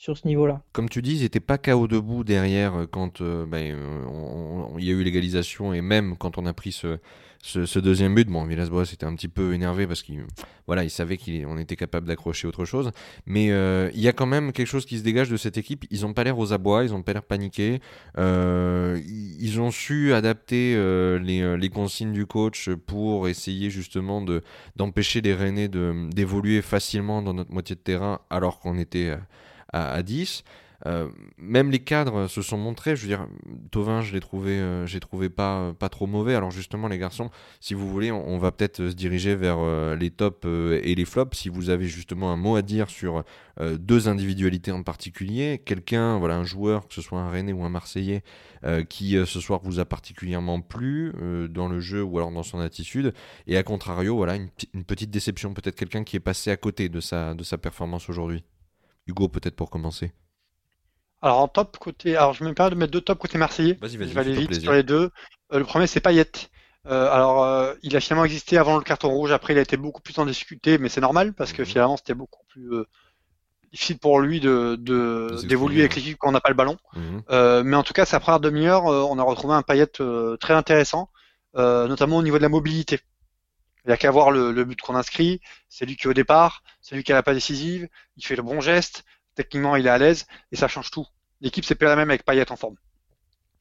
sur 0.02 0.18
ce 0.18 0.28
niveau-là. 0.28 0.64
Comme 0.74 0.90
tu 0.90 1.04
dis, 1.04 1.18
ils 1.18 1.22
n'étaient 1.22 1.40
pas 1.40 1.60
KO 1.60 1.88
debout 1.88 2.24
derrière 2.24 2.74
euh, 2.74 2.86
quand 2.88 3.22
euh, 3.22 3.46
ben, 3.46 3.76
euh, 3.76 4.04
on- 4.08 4.80
il 4.80 4.86
y 4.86 4.90
a 4.90 4.94
eu 4.94 5.04
l'égalisation 5.04 5.76
et 5.76 5.82
même 5.82 6.18
quand 6.18 6.40
on 6.40 6.48
a 6.48 6.54
pris 6.54 6.72
ce, 6.72 6.98
deuxième 7.78 8.16
but. 8.16 8.28
Bon, 8.28 8.44
Villas-Boas 8.46 8.92
était 8.92 9.06
un 9.06 9.14
petit 9.14 9.28
peu 9.28 9.54
énervé 9.54 9.86
parce 9.86 10.02
qu'il 10.02 10.26
voilà, 10.66 10.84
il 10.84 10.90
savait 10.90 11.18
qu'on 11.18 11.56
était 11.60 11.76
capable 11.76 12.08
d'accrocher 12.08 12.48
autre 12.48 12.66
chose. 12.66 12.90
Mais 13.28 13.48
il 13.94 14.00
y 14.00 14.08
a 14.08 14.14
quand 14.14 14.26
même 14.26 14.54
quelque 14.54 14.68
chose 14.68 14.86
qui 14.86 14.98
se 14.98 15.04
dégage 15.04 15.30
de 15.30 15.38
cette 15.38 15.58
équipe. 15.58 15.86
Ils 15.92 16.02
n'ont 16.02 16.14
pas 16.14 16.24
l'air 16.24 16.40
aux 16.40 16.52
abois, 16.52 16.84
ils 16.84 16.92
n'ont 16.92 17.04
pas 17.04 17.14
l'air 17.14 17.24
paniqués. 17.24 17.80
Ils 18.18 19.60
ont 19.60 19.72
su 19.72 20.14
adapter 20.14 20.76
les, 21.20 21.70
consignes 21.70 22.14
du 22.14 22.26
coach 22.26 22.70
pour 22.88 23.28
essayer 23.28 23.70
justement 23.70 24.22
de 24.22 24.44
d'empêcher 24.76 25.22
les 25.22 25.34
Rennais 25.34 25.68
d'évoluer 25.68 26.62
facilement 26.62 27.22
dans 27.22 27.34
notre 27.34 27.52
moitié 27.52 27.76
de 27.76 27.82
terrain 27.82 28.20
alors 28.30 28.60
qu'on 28.60 28.78
était 28.78 29.18
à, 29.74 29.92
à 29.92 30.04
10. 30.04 30.44
Euh, 30.88 31.10
même 31.38 31.70
les 31.70 31.80
cadres 31.80 32.28
se 32.28 32.42
sont 32.42 32.58
montrés. 32.58 32.96
Je 32.96 33.04
veux 33.04 33.08
dire, 33.08 33.28
Tovin, 33.70 34.02
je 34.02 34.14
l'ai 34.14 34.20
trouvé, 34.20 34.54
euh, 34.54 34.88
j'ai 34.88 35.00
trouvé 35.00 35.30
pas, 35.30 35.74
pas 35.78 35.90
trop 35.90 36.08
mauvais. 36.08 36.34
Alors 36.34 36.50
justement, 36.50 36.88
les 36.88 36.98
garçons, 36.98 37.30
si 37.60 37.76
vous 37.76 37.88
voulez, 37.88 38.12
on, 38.12 38.38
va 38.40 38.52
peut-être 38.52 38.78
se 38.78 38.94
diriger 38.94 39.36
vers 39.36 39.58
euh, 39.60 39.96
les 39.96 40.10
tops 40.10 40.40
euh, 40.46 40.82
et 40.84 40.96
les 40.96 41.06
flops. 41.06 41.38
Si 41.38 41.50
vous 41.50 41.70
avez 41.70 41.86
justement 41.86 42.32
un 42.32 42.36
mot 42.36 42.56
à 42.56 42.64
dire 42.64 42.90
sur 42.90 43.24
euh, 43.60 43.78
deux 43.78 44.08
individualités 44.08 44.72
en 44.72 44.82
particulier, 44.82 45.62
quelqu'un, 45.64 46.18
voilà, 46.18 46.38
un 46.38 46.46
joueur, 46.46 46.88
que 46.88 46.94
ce 46.94 47.02
soit 47.02 47.20
un 47.20 47.30
Rennais 47.30 47.54
ou 47.54 47.64
un 47.64 47.70
Marseillais, 47.70 48.24
euh, 48.64 48.84
qui 48.84 49.18
euh, 49.18 49.26
ce 49.26 49.40
soir 49.40 49.60
vous 49.64 49.80
a 49.80 49.86
particulièrement 49.86 50.62
plu 50.62 51.14
euh, 51.22 51.48
dans 51.48 51.68
le 51.68 51.80
jeu 51.80 52.04
ou 52.04 52.18
alors 52.18 52.32
dans 52.32 52.44
son 52.44 52.60
attitude, 52.60 53.14
et 53.48 53.58
à 53.58 53.64
contrario, 53.64 54.16
voilà, 54.16 54.36
une, 54.36 54.50
une 54.74 54.84
petite 54.84 55.12
déception, 55.12 55.54
peut-être 55.54 55.76
quelqu'un 55.76 56.04
qui 56.04 56.16
est 56.16 56.22
passé 56.22 56.52
à 56.52 56.58
côté 56.58 56.90
de 56.90 57.00
sa, 57.00 57.34
de 57.34 57.44
sa 57.44 57.58
performance 57.58 58.10
aujourd'hui. 58.10 58.44
Hugo, 59.08 59.28
peut-être 59.28 59.56
pour 59.56 59.70
commencer. 59.70 60.14
Alors 61.22 61.40
en 61.40 61.48
top 61.48 61.78
côté, 61.78 62.16
alors 62.18 62.34
je 62.34 62.44
me 62.44 62.54
permets 62.54 62.72
de 62.72 62.76
mettre 62.76 62.92
deux 62.92 63.02
tops 63.02 63.20
côté 63.22 63.38
marseillais. 63.38 63.78
Vas-y, 63.80 63.98
vas-y, 63.98 64.10
Je 64.10 64.14
vais 64.14 64.20
aller 64.22 64.34
vite 64.34 64.48
plaisir. 64.48 64.64
sur 64.64 64.74
les 64.74 64.84
deux. 64.84 65.12
Euh, 65.54 65.60
le 65.60 65.66
premier 65.66 65.86
c'est 65.88 66.00
Payet. 66.00 66.32
Euh, 66.88 67.12
alors 67.12 67.44
euh, 67.44 67.76
il 67.84 67.96
a 67.96 68.00
finalement 68.00 68.26
existé 68.26 68.58
avant 68.58 68.78
le 68.78 68.84
carton 68.84 69.10
rouge. 69.10 69.32
Après 69.32 69.54
il 69.54 69.60
a 69.60 69.62
été 69.62 69.78
beaucoup 69.78 70.02
plus 70.02 70.18
en 70.18 70.26
discuté, 70.26 70.80
mais 70.80 70.90
c'est 70.90 71.02
normal 71.02 71.34
parce 71.34 71.54
que 71.54 71.62
Mhm. 71.62 71.68
finalement 71.68 71.98
c'était 71.98 72.16
beaucoup 72.16 72.44
plus 72.48 72.72
difficile 73.72 74.00
pour 74.00 74.20
lui 74.20 74.40
de 74.40 74.76
d'évoluer 75.46 75.82
avec 75.82 75.96
l'équipe 75.96 76.18
quand 76.18 76.30
on 76.30 76.32
n'a 76.32 76.42
pas 76.42 76.50
le 76.50 76.56
ballon. 76.56 76.78
Mhm. 76.96 77.64
Mais 77.66 77.76
en 77.76 77.84
tout 77.84 77.94
cas, 77.94 78.06
sa 78.06 78.20
première 78.20 78.40
demi-heure, 78.40 78.86
on 78.86 79.20
a 79.20 79.24
retrouvé 79.24 79.54
un 79.54 79.62
Payet 79.62 79.86
très 80.40 80.54
intéressant, 80.56 81.10
notamment 81.56 82.18
au 82.18 82.24
niveau 82.24 82.38
de 82.38 82.42
la 82.44 82.50
mobilité. 82.50 83.00
Il 83.86 83.88
n'y 83.88 83.94
a 83.94 83.98
qu'à 83.98 84.12
voir 84.12 84.32
le, 84.32 84.64
but 84.64 84.80
qu'on 84.80 84.96
inscrit, 84.96 85.42
c'est 85.68 85.86
lui 85.86 85.96
qui 85.96 86.04
est 86.04 86.10
au 86.10 86.14
départ, 86.14 86.64
c'est 86.82 86.96
lui 86.96 87.04
qui 87.04 87.12
a 87.12 87.16
la 87.16 87.24
passe 87.24 87.36
décisive, 87.36 87.88
il 88.16 88.26
fait 88.26 88.36
le 88.36 88.44
bon 88.44 88.62
geste, 88.62 89.04
techniquement 89.36 89.76
il 89.76 89.88
est 89.88 89.90
à 89.90 89.98
l'aise, 89.98 90.28
et 90.52 90.56
ça 90.56 90.68
change 90.68 90.92
tout. 90.92 91.08
L'équipe 91.42 91.66
c'est 91.66 91.76
pas 91.76 91.86
la 91.86 91.96
même 91.96 92.10
avec 92.10 92.24
Payet 92.24 92.52
en 92.52 92.56
forme. 92.56 92.76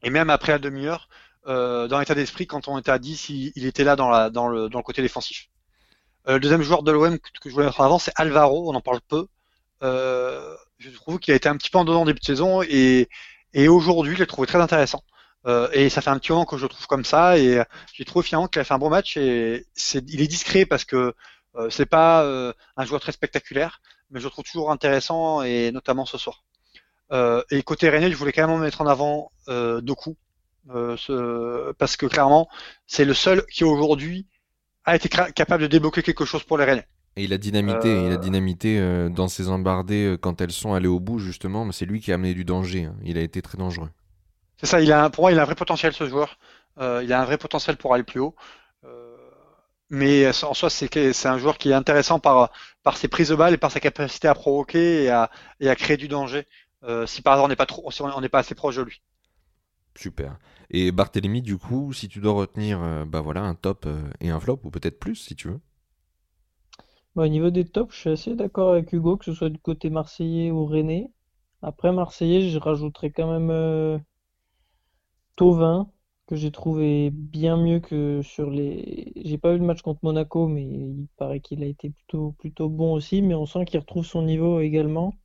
Et 0.02 0.10
même 0.10 0.28
après 0.28 0.52
la 0.52 0.58
demi-heure, 0.58 1.08
euh, 1.46 1.88
dans 1.88 1.98
l'état 1.98 2.14
d'esprit, 2.14 2.46
quand 2.46 2.68
on 2.68 2.78
était 2.78 2.90
à 2.90 2.98
10, 2.98 3.30
il, 3.30 3.66
était 3.66 3.84
là 3.84 3.96
dans, 3.96 4.48
le, 4.48 4.68
côté 4.82 5.00
défensif. 5.00 5.48
Euh, 6.28 6.34
le 6.34 6.40
deuxième 6.40 6.62
joueur 6.62 6.82
de 6.82 6.92
l'OM 6.92 7.18
que, 7.18 7.28
je 7.46 7.50
voulais 7.50 7.66
mettre 7.66 7.80
en 7.80 7.84
avant, 7.84 7.98
c'est 7.98 8.12
Alvaro, 8.16 8.70
on 8.70 8.74
en 8.74 8.80
parle 8.82 9.00
peu. 9.08 9.26
Euh, 9.82 10.54
je 10.78 10.90
trouve 10.90 11.18
qu'il 11.18 11.32
a 11.32 11.36
été 11.36 11.48
un 11.48 11.56
petit 11.56 11.70
peu 11.70 11.78
en 11.78 11.84
dedans 11.84 12.04
début 12.04 12.20
de 12.20 12.24
saison, 12.24 12.62
et, 12.62 13.08
et 13.54 13.68
aujourd'hui, 13.68 14.14
je 14.14 14.20
l'ai 14.20 14.26
trouvé 14.26 14.46
très 14.46 14.60
intéressant. 14.60 15.02
Euh, 15.46 15.68
et 15.72 15.88
ça 15.88 16.02
fait 16.02 16.10
un 16.10 16.18
petit 16.18 16.32
moment 16.32 16.44
que 16.44 16.56
je 16.58 16.62
le 16.64 16.68
trouve 16.68 16.86
comme 16.86 17.04
ça, 17.04 17.38
et 17.38 17.58
euh, 17.58 17.64
j'ai 17.94 18.04
trouvé 18.04 18.24
finalement 18.26 18.46
qu'il 18.48 18.60
a 18.60 18.64
fait 18.64 18.74
un 18.74 18.78
bon 18.78 18.90
match, 18.90 19.16
et 19.16 19.64
c'est, 19.74 20.04
il 20.10 20.20
est 20.20 20.26
discret 20.26 20.66
parce 20.66 20.84
que 20.84 21.14
euh, 21.56 21.70
c'est 21.70 21.86
pas 21.86 22.22
euh, 22.24 22.52
un 22.76 22.84
joueur 22.84 23.00
très 23.00 23.12
spectaculaire, 23.12 23.80
mais 24.10 24.20
je 24.20 24.24
le 24.26 24.30
trouve 24.30 24.44
toujours 24.44 24.70
intéressant, 24.70 25.42
et 25.42 25.72
notamment 25.72 26.04
ce 26.06 26.18
soir. 26.18 26.44
Euh, 27.12 27.42
et 27.50 27.62
côté 27.62 27.88
Rennais, 27.88 28.10
je 28.10 28.16
voulais 28.16 28.32
quand 28.32 28.46
même 28.46 28.60
mettre 28.60 28.82
en 28.82 28.86
avant 28.86 29.32
euh, 29.48 29.80
Doku, 29.80 30.16
euh, 30.74 30.96
ce- 30.96 31.72
parce 31.72 31.96
que 31.96 32.06
clairement, 32.06 32.48
c'est 32.86 33.04
le 33.04 33.14
seul 33.14 33.44
qui 33.46 33.64
aujourd'hui 33.64 34.26
a 34.84 34.94
été 34.96 35.08
capable 35.08 35.62
de 35.62 35.68
débloquer 35.68 36.02
quelque 36.02 36.24
chose 36.24 36.44
pour 36.44 36.58
les 36.58 36.64
Rennais. 36.64 36.86
Et 37.16 37.24
il 37.24 37.32
a 37.32 37.38
dynamité, 37.38 37.88
Euh, 37.88 38.06
il 38.06 38.12
a 38.12 38.16
dynamité 38.18 38.78
euh, 38.78 39.08
dans 39.08 39.26
ses 39.28 39.48
embardées 39.48 40.16
quand 40.20 40.40
elles 40.40 40.52
sont 40.52 40.74
allées 40.74 40.86
au 40.88 41.00
bout, 41.00 41.18
justement. 41.18 41.64
mais 41.64 41.72
C'est 41.72 41.86
lui 41.86 42.00
qui 42.00 42.12
a 42.12 42.14
amené 42.14 42.34
du 42.34 42.44
danger. 42.44 42.84
hein. 42.84 42.94
Il 43.04 43.18
a 43.18 43.22
été 43.22 43.42
très 43.42 43.58
dangereux. 43.58 43.90
C'est 44.60 44.66
ça, 44.66 44.80
il 44.80 44.92
a 44.92 45.04
un- 45.04 45.10
pour 45.10 45.24
moi, 45.24 45.32
il 45.32 45.38
a 45.38 45.42
un 45.42 45.44
vrai 45.44 45.54
potentiel 45.54 45.92
ce 45.92 46.06
joueur. 46.08 46.38
Euh, 46.78 47.02
il 47.04 47.12
a 47.12 47.20
un 47.20 47.24
vrai 47.24 47.38
potentiel 47.38 47.76
pour 47.76 47.94
aller 47.94 48.04
plus 48.04 48.20
haut. 48.20 48.34
Euh, 48.84 49.16
mais 49.90 50.28
en 50.44 50.54
soi, 50.54 50.70
c'est 50.70 50.88
que- 50.88 51.12
c'est 51.12 51.28
un 51.28 51.38
joueur 51.38 51.58
qui 51.58 51.70
est 51.70 51.74
intéressant 51.74 52.20
par, 52.20 52.50
par 52.82 52.96
ses 52.96 53.08
prises 53.08 53.28
de 53.30 53.34
balles 53.36 53.54
et 53.54 53.58
par 53.58 53.72
sa 53.72 53.80
capacité 53.80 54.28
à 54.28 54.34
provoquer 54.34 55.04
et 55.04 55.10
à, 55.10 55.30
et 55.60 55.68
à 55.70 55.76
créer 55.76 55.96
du 55.96 56.08
danger. 56.08 56.46
Euh, 56.84 57.06
si 57.06 57.22
par 57.22 57.34
hasard 57.34 57.44
on 57.46 57.48
n'est 57.48 57.56
pas 57.56 57.66
trop, 57.66 57.90
si 57.90 58.02
on 58.02 58.20
n'est 58.20 58.28
pas 58.30 58.38
assez 58.40 58.54
proche 58.54 58.76
de 58.76 58.82
lui. 58.82 59.02
Super. 59.96 60.36
Et 60.70 60.90
Barthélemy, 60.90 61.42
du 61.42 61.56
coup, 61.56 61.92
si 61.92 62.08
tu 62.08 62.18
dois 62.20 62.32
retenir 62.32 62.82
euh, 62.82 63.04
bah 63.04 63.20
voilà, 63.20 63.42
un 63.42 63.54
top 63.54 63.86
et 64.20 64.30
un 64.30 64.40
flop, 64.40 64.60
ou 64.64 64.70
peut-être 64.70 64.98
plus 64.98 65.14
si 65.16 65.36
tu 65.36 65.48
veux. 65.48 65.60
Bon, 67.14 67.22
au 67.22 67.28
niveau 67.28 67.50
des 67.50 67.64
tops, 67.64 67.94
je 67.94 68.00
suis 68.00 68.10
assez 68.10 68.34
d'accord 68.34 68.72
avec 68.72 68.92
Hugo, 68.92 69.16
que 69.16 69.24
ce 69.24 69.32
soit 69.34 69.48
du 69.50 69.58
côté 69.58 69.90
marseillais 69.90 70.50
ou 70.50 70.66
rennais. 70.66 71.10
Après 71.62 71.92
Marseillais, 71.92 72.48
je 72.50 72.58
rajouterais 72.58 73.10
quand 73.10 73.30
même 73.30 73.50
Thauvin, 75.40 75.90
que 76.28 76.36
j'ai 76.36 76.52
trouvé 76.52 77.10
bien 77.12 77.56
mieux 77.58 77.80
que 77.80 78.22
sur 78.22 78.50
les. 78.50 79.12
J'ai 79.16 79.38
pas 79.38 79.52
vu 79.54 79.58
le 79.60 79.66
match 79.66 79.82
contre 79.82 80.00
Monaco, 80.04 80.48
mais 80.48 80.64
il 80.64 81.08
paraît 81.16 81.40
qu'il 81.40 81.62
a 81.64 81.66
été 81.66 81.90
plutôt, 81.90 82.32
plutôt 82.38 82.68
bon 82.68 82.94
aussi. 82.94 83.22
Mais 83.22 83.34
on 83.34 83.46
sent 83.46 83.64
qu'il 83.66 83.80
retrouve 83.80 84.06
son 84.06 84.22
niveau 84.22 84.60
également. 84.60 85.18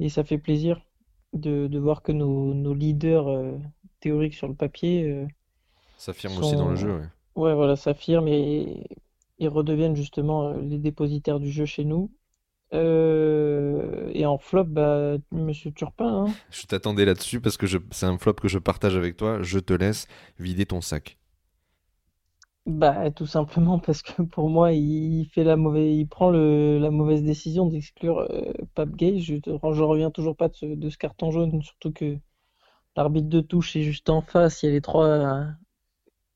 Et 0.00 0.08
ça 0.10 0.24
fait 0.24 0.38
plaisir 0.38 0.80
de, 1.34 1.66
de 1.68 1.78
voir 1.80 2.02
que 2.02 2.12
nos, 2.12 2.54
nos 2.54 2.74
leaders 2.74 3.28
euh, 3.28 3.58
théoriques 4.00 4.34
sur 4.34 4.48
le 4.48 4.54
papier. 4.56 5.04
euh, 5.10 5.26
S'affirme 5.96 6.36
Son- 6.36 6.36
aussi 6.36 6.54
dans 6.56 6.68
le 6.68 6.76
jeu. 6.76 6.98
ouais. 6.98 7.08
Ouais, 7.36 7.54
voilà, 7.54 7.76
s'affirment 7.76 8.28
et, 8.28 8.86
et 9.38 9.48
redeviennent 9.48 9.96
justement 9.96 10.48
euh, 10.48 10.60
les 10.62 10.78
dépositaires 10.78 11.40
du 11.40 11.50
jeu 11.50 11.64
chez 11.66 11.84
nous. 11.84 12.12
Euh, 12.74 14.10
et 14.14 14.24
en 14.24 14.38
flop, 14.38 14.64
bah, 14.64 15.16
Monsieur 15.30 15.72
Turpin, 15.72 16.24
hein. 16.26 16.34
Je 16.50 16.64
t'attendais 16.66 17.04
là-dessus 17.04 17.40
parce 17.40 17.56
que 17.56 17.66
je... 17.66 17.78
c'est 17.90 18.06
un 18.06 18.16
flop 18.16 18.34
que 18.34 18.48
je 18.48 18.58
partage 18.58 18.96
avec 18.96 19.16
toi. 19.16 19.42
Je 19.42 19.58
te 19.58 19.74
laisse 19.74 20.06
vider 20.38 20.64
ton 20.64 20.80
sac. 20.80 21.18
Bah, 22.64 23.10
tout 23.10 23.26
simplement 23.26 23.80
parce 23.80 24.02
que 24.02 24.22
pour 24.22 24.48
moi, 24.48 24.72
il 24.72 25.26
fait 25.34 25.42
la 25.42 25.56
mauvaise, 25.56 25.96
il 25.96 26.06
prend 26.06 26.30
le, 26.30 26.78
la 26.78 26.90
mauvaise 26.90 27.22
décision 27.24 27.66
d'exclure 27.66 28.20
euh, 28.20 28.52
Pape 28.74 28.94
Gay. 28.94 29.18
Je, 29.18 29.34
je 29.44 29.82
reviens 29.82 30.10
toujours 30.12 30.36
pas 30.36 30.48
de 30.48 30.54
ce, 30.54 30.66
de 30.66 30.88
ce 30.88 30.96
carton 30.96 31.32
jaune, 31.32 31.60
surtout 31.62 31.92
que 31.92 32.16
l'arbitre 32.96 33.28
de 33.28 33.40
touche 33.40 33.74
est 33.74 33.82
juste 33.82 34.08
en 34.10 34.22
face. 34.22 34.62
Il 34.62 34.66
y 34.66 34.68
a 34.68 34.72
les 34.72 34.80
trois, 34.80 35.46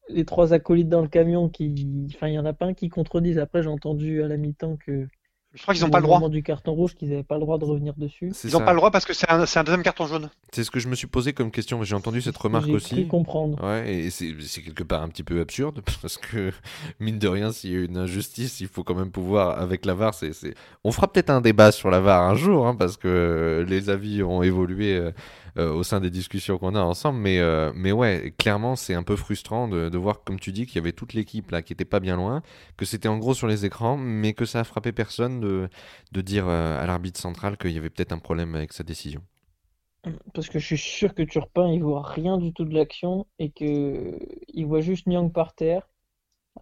les 0.08 0.24
trois 0.24 0.52
acolytes 0.52 0.88
dans 0.88 1.02
le 1.02 1.08
camion 1.08 1.48
qui, 1.48 2.08
enfin, 2.14 2.26
il 2.28 2.34
y 2.34 2.38
en 2.38 2.44
a 2.44 2.52
pas 2.52 2.66
un 2.66 2.74
qui 2.74 2.88
contredisent. 2.88 3.38
Après, 3.38 3.62
j'ai 3.62 3.68
entendu 3.68 4.22
à 4.22 4.28
la 4.28 4.36
mi-temps 4.36 4.76
que 4.76 5.06
Je 5.56 5.62
crois 5.62 5.74
qu'ils 5.74 5.82
n'ont 5.84 5.90
pas 5.90 6.00
le 6.00 6.04
droit. 6.04 6.28
du 6.28 6.42
carton 6.42 6.72
rouge 6.72 6.94
qu'ils 6.94 7.08
n'avaient 7.08 7.22
pas 7.22 7.36
le 7.36 7.40
droit 7.40 7.58
de 7.58 7.64
revenir 7.64 7.94
dessus. 7.96 8.32
Ils 8.44 8.52
n'ont 8.52 8.60
pas 8.60 8.72
le 8.72 8.78
droit 8.78 8.90
parce 8.90 9.04
que 9.04 9.14
c'est 9.14 9.28
un, 9.28 9.38
deuxième 9.38 9.82
carton 9.82 10.06
jaune. 10.06 10.30
C'est 10.52 10.64
ce 10.64 10.70
que 10.70 10.78
je 10.78 10.88
me 10.88 10.94
suis 10.94 11.06
posé 11.06 11.32
comme 11.32 11.50
question. 11.50 11.82
J'ai 11.82 11.94
entendu 11.94 12.20
cette 12.20 12.36
remarque 12.36 12.66
J'ai 12.66 12.74
aussi. 12.74 12.94
cru 12.94 13.06
comprendre. 13.06 13.62
Ouais, 13.64 13.92
et 13.92 14.10
c'est 14.10 14.34
quelque 14.62 14.82
part 14.82 15.02
un 15.02 15.08
petit 15.08 15.22
peu 15.22 15.40
absurde 15.40 15.80
parce 16.02 16.18
que, 16.18 16.52
mine 17.00 17.18
de 17.18 17.28
rien, 17.28 17.52
s'il 17.52 17.72
y 17.72 17.76
a 17.76 17.84
une 17.84 17.96
injustice, 17.96 18.60
il 18.60 18.68
faut 18.68 18.84
quand 18.84 18.94
même 18.94 19.10
pouvoir, 19.10 19.58
avec 19.58 19.86
la 19.86 19.94
VAR, 19.94 20.14
c'est, 20.14 20.32
c'est... 20.32 20.54
on 20.84 20.92
fera 20.92 21.10
peut-être 21.10 21.30
un 21.30 21.40
débat 21.40 21.72
sur 21.72 21.90
la 21.90 22.00
VAR 22.00 22.22
un 22.22 22.34
jour, 22.34 22.66
hein, 22.66 22.74
parce 22.74 22.96
que 22.96 23.08
euh, 23.08 23.64
les 23.64 23.88
avis 23.88 24.22
ont 24.22 24.42
évolué 24.42 24.96
euh, 24.96 25.10
euh, 25.58 25.72
au 25.72 25.82
sein 25.82 26.00
des 26.00 26.10
discussions 26.10 26.58
qu'on 26.58 26.74
a 26.74 26.80
ensemble, 26.80 27.18
mais, 27.18 27.38
euh, 27.38 27.72
mais 27.74 27.92
ouais, 27.92 28.34
clairement, 28.38 28.76
c'est 28.76 28.94
un 28.94 29.02
peu 29.02 29.16
frustrant 29.16 29.68
de, 29.68 29.96
voir, 29.96 30.22
comme 30.22 30.38
tu 30.38 30.52
dis, 30.52 30.66
qu'il 30.66 30.76
y 30.76 30.78
avait 30.78 30.92
toute 30.92 31.14
l'équipe 31.14 31.50
là 31.50 31.62
qui 31.62 31.72
était 31.72 31.84
pas 31.86 32.00
bien 32.00 32.16
loin, 32.16 32.42
que 32.76 32.84
c'était 32.84 33.08
en 33.08 33.18
gros 33.18 33.34
sur 33.34 33.46
les 33.46 33.64
écrans, 33.64 33.96
mais 33.96 34.34
que 34.34 34.44
ça 34.44 34.60
a 34.60 34.64
frappé 34.64 34.92
personne 34.92 35.40
de, 35.40 35.68
de 36.12 36.20
dire 36.20 36.46
euh, 36.48 36.82
à 36.82 36.86
l'arbitre 36.86 37.18
central 37.18 37.56
qu'il 37.56 37.72
y 37.72 37.78
avait 37.78 37.90
peut-être 37.90 38.12
un 38.12 38.18
problème 38.18 38.54
avec 38.54 38.72
sa 38.72 38.84
décision. 38.84 39.22
Parce 40.34 40.48
que 40.48 40.58
je 40.58 40.66
suis 40.66 40.78
sûr 40.78 41.14
que 41.14 41.22
Turpin, 41.22 41.68
il 41.72 41.82
voit 41.82 42.02
rien 42.02 42.38
du 42.38 42.52
tout 42.52 42.64
de 42.64 42.74
l'action 42.74 43.26
et 43.38 43.50
que 43.50 44.18
il 44.48 44.66
voit 44.66 44.80
juste 44.80 45.06
Nyang 45.06 45.32
par 45.32 45.54
terre 45.54 45.88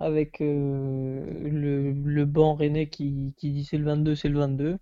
avec 0.00 0.38
le, 0.40 1.92
le 1.92 2.24
banc 2.24 2.54
rennais 2.54 2.88
qui, 2.88 3.34
qui 3.36 3.50
dit 3.52 3.64
c'est 3.64 3.78
le 3.78 3.84
22, 3.84 4.14
c'est 4.14 4.28
le 4.28 4.38
22. 4.38 4.78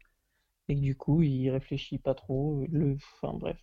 Et 0.69 0.75
que 0.77 0.81
du 0.81 0.97
coup, 0.97 1.23
il 1.23 1.51
réfléchit 1.51 1.99
pas 1.99 2.15
trop. 2.15 2.65
Le, 2.71 2.97
enfin 3.23 3.37
bref. 3.39 3.59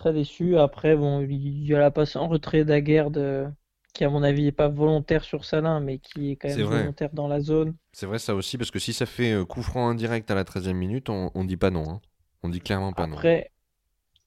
Très 0.00 0.14
déçu. 0.14 0.56
Après, 0.56 0.96
bon, 0.96 1.20
il 1.20 1.66
y 1.66 1.74
a 1.74 1.78
la 1.78 1.90
passe 1.90 2.16
en 2.16 2.26
retrait 2.26 2.64
d'Aguerd 2.64 3.18
euh, 3.18 3.46
qui, 3.92 4.02
à 4.04 4.08
mon 4.08 4.22
avis, 4.22 4.46
est 4.46 4.52
pas 4.52 4.68
volontaire 4.68 5.22
sur 5.24 5.44
Salin, 5.44 5.80
mais 5.80 5.98
qui 5.98 6.30
est 6.30 6.36
quand 6.36 6.48
même 6.48 6.62
volontaire 6.62 7.10
dans 7.12 7.28
la 7.28 7.40
zone. 7.40 7.76
C'est 7.92 8.06
vrai 8.06 8.18
ça 8.18 8.34
aussi, 8.34 8.56
parce 8.56 8.70
que 8.70 8.78
si 8.78 8.94
ça 8.94 9.04
fait 9.04 9.32
euh, 9.32 9.44
coup 9.44 9.62
franc 9.62 9.90
indirect 9.90 10.30
à 10.30 10.34
la 10.34 10.44
13e 10.44 10.78
minute, 10.78 11.10
on, 11.10 11.30
on 11.34 11.44
dit 11.44 11.58
pas 11.58 11.70
non. 11.70 11.88
hein. 11.90 12.00
On 12.42 12.48
dit 12.48 12.60
clairement 12.60 12.94
pas 12.94 13.06
non. 13.06 13.16
Après, 13.16 13.52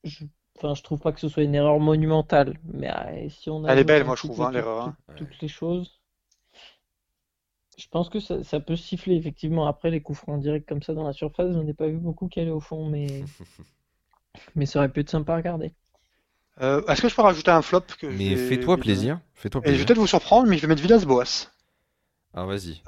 je, 0.04 0.26
enfin, 0.58 0.76
je 0.76 0.84
trouve 0.84 1.00
pas 1.00 1.12
que 1.12 1.20
ce 1.20 1.30
soit 1.30 1.44
une 1.44 1.56
erreur 1.56 1.80
monumentale. 1.80 2.60
Mais 2.66 2.92
euh, 2.92 3.30
si 3.30 3.50
on 3.50 3.66
Elle 3.68 3.80
est 3.80 3.84
belle, 3.84 4.04
un 4.04 4.06
moi, 4.06 4.16
je 4.16 4.24
trouve, 4.24 4.42
peu 4.42 4.48
hein, 4.48 4.52
l'erreur, 4.52 4.86
tout- 4.86 4.96
hein. 5.10 5.14
toutes 5.16 5.42
les 5.42 5.48
choses, 5.48 6.00
je 7.78 7.88
pense 7.88 8.10
que 8.10 8.20
ça, 8.20 8.44
ça 8.44 8.60
peut 8.60 8.76
siffler, 8.76 9.16
effectivement. 9.16 9.68
Après, 9.68 9.92
les 9.92 10.02
coups 10.02 10.18
francs 10.20 10.42
directs 10.42 10.66
comme 10.66 10.82
ça 10.82 10.94
dans 10.96 11.04
la 11.04 11.14
surface, 11.14 11.54
j'en 11.54 11.68
ai 11.68 11.74
pas 11.76 11.88
vu 11.88 11.98
beaucoup 11.98 12.28
qui 12.28 12.40
allaient 12.40 12.50
au 12.52 12.60
fond, 12.60 12.88
mais, 12.90 13.30
mais 14.56 14.66
ça 14.66 14.80
aurait 14.80 14.90
pu 14.90 15.02
être 15.02 15.10
sympa 15.10 15.34
à 15.34 15.38
regarder. 15.38 15.72
Euh, 16.62 16.86
Est-ce 16.88 17.02
que 17.02 17.10
je 17.10 17.16
peux 17.16 17.22
rajouter 17.22 17.52
un 17.52 17.62
flop 17.62 17.82
que 18.00 18.10
je 18.12 18.16
Mais 18.18 18.36
vais- 18.36 18.48
fais-toi 18.50 18.78
plaisir. 18.78 19.20
Fais-toi 19.34 19.62
donner 19.62 19.72
Et 19.72 19.76
je 19.76 19.80
vais 19.80 19.86
plaisir. 19.86 19.88
peut-être 19.88 19.98
vous 19.98 20.08
surprendre, 20.08 20.48
mais 20.48 20.58
je 20.58 20.62
vais 20.62 20.68
mettre 20.68 20.82
Villas-Boas. 20.82 21.50
Alors 22.34 22.48
vas-y. 22.48 22.82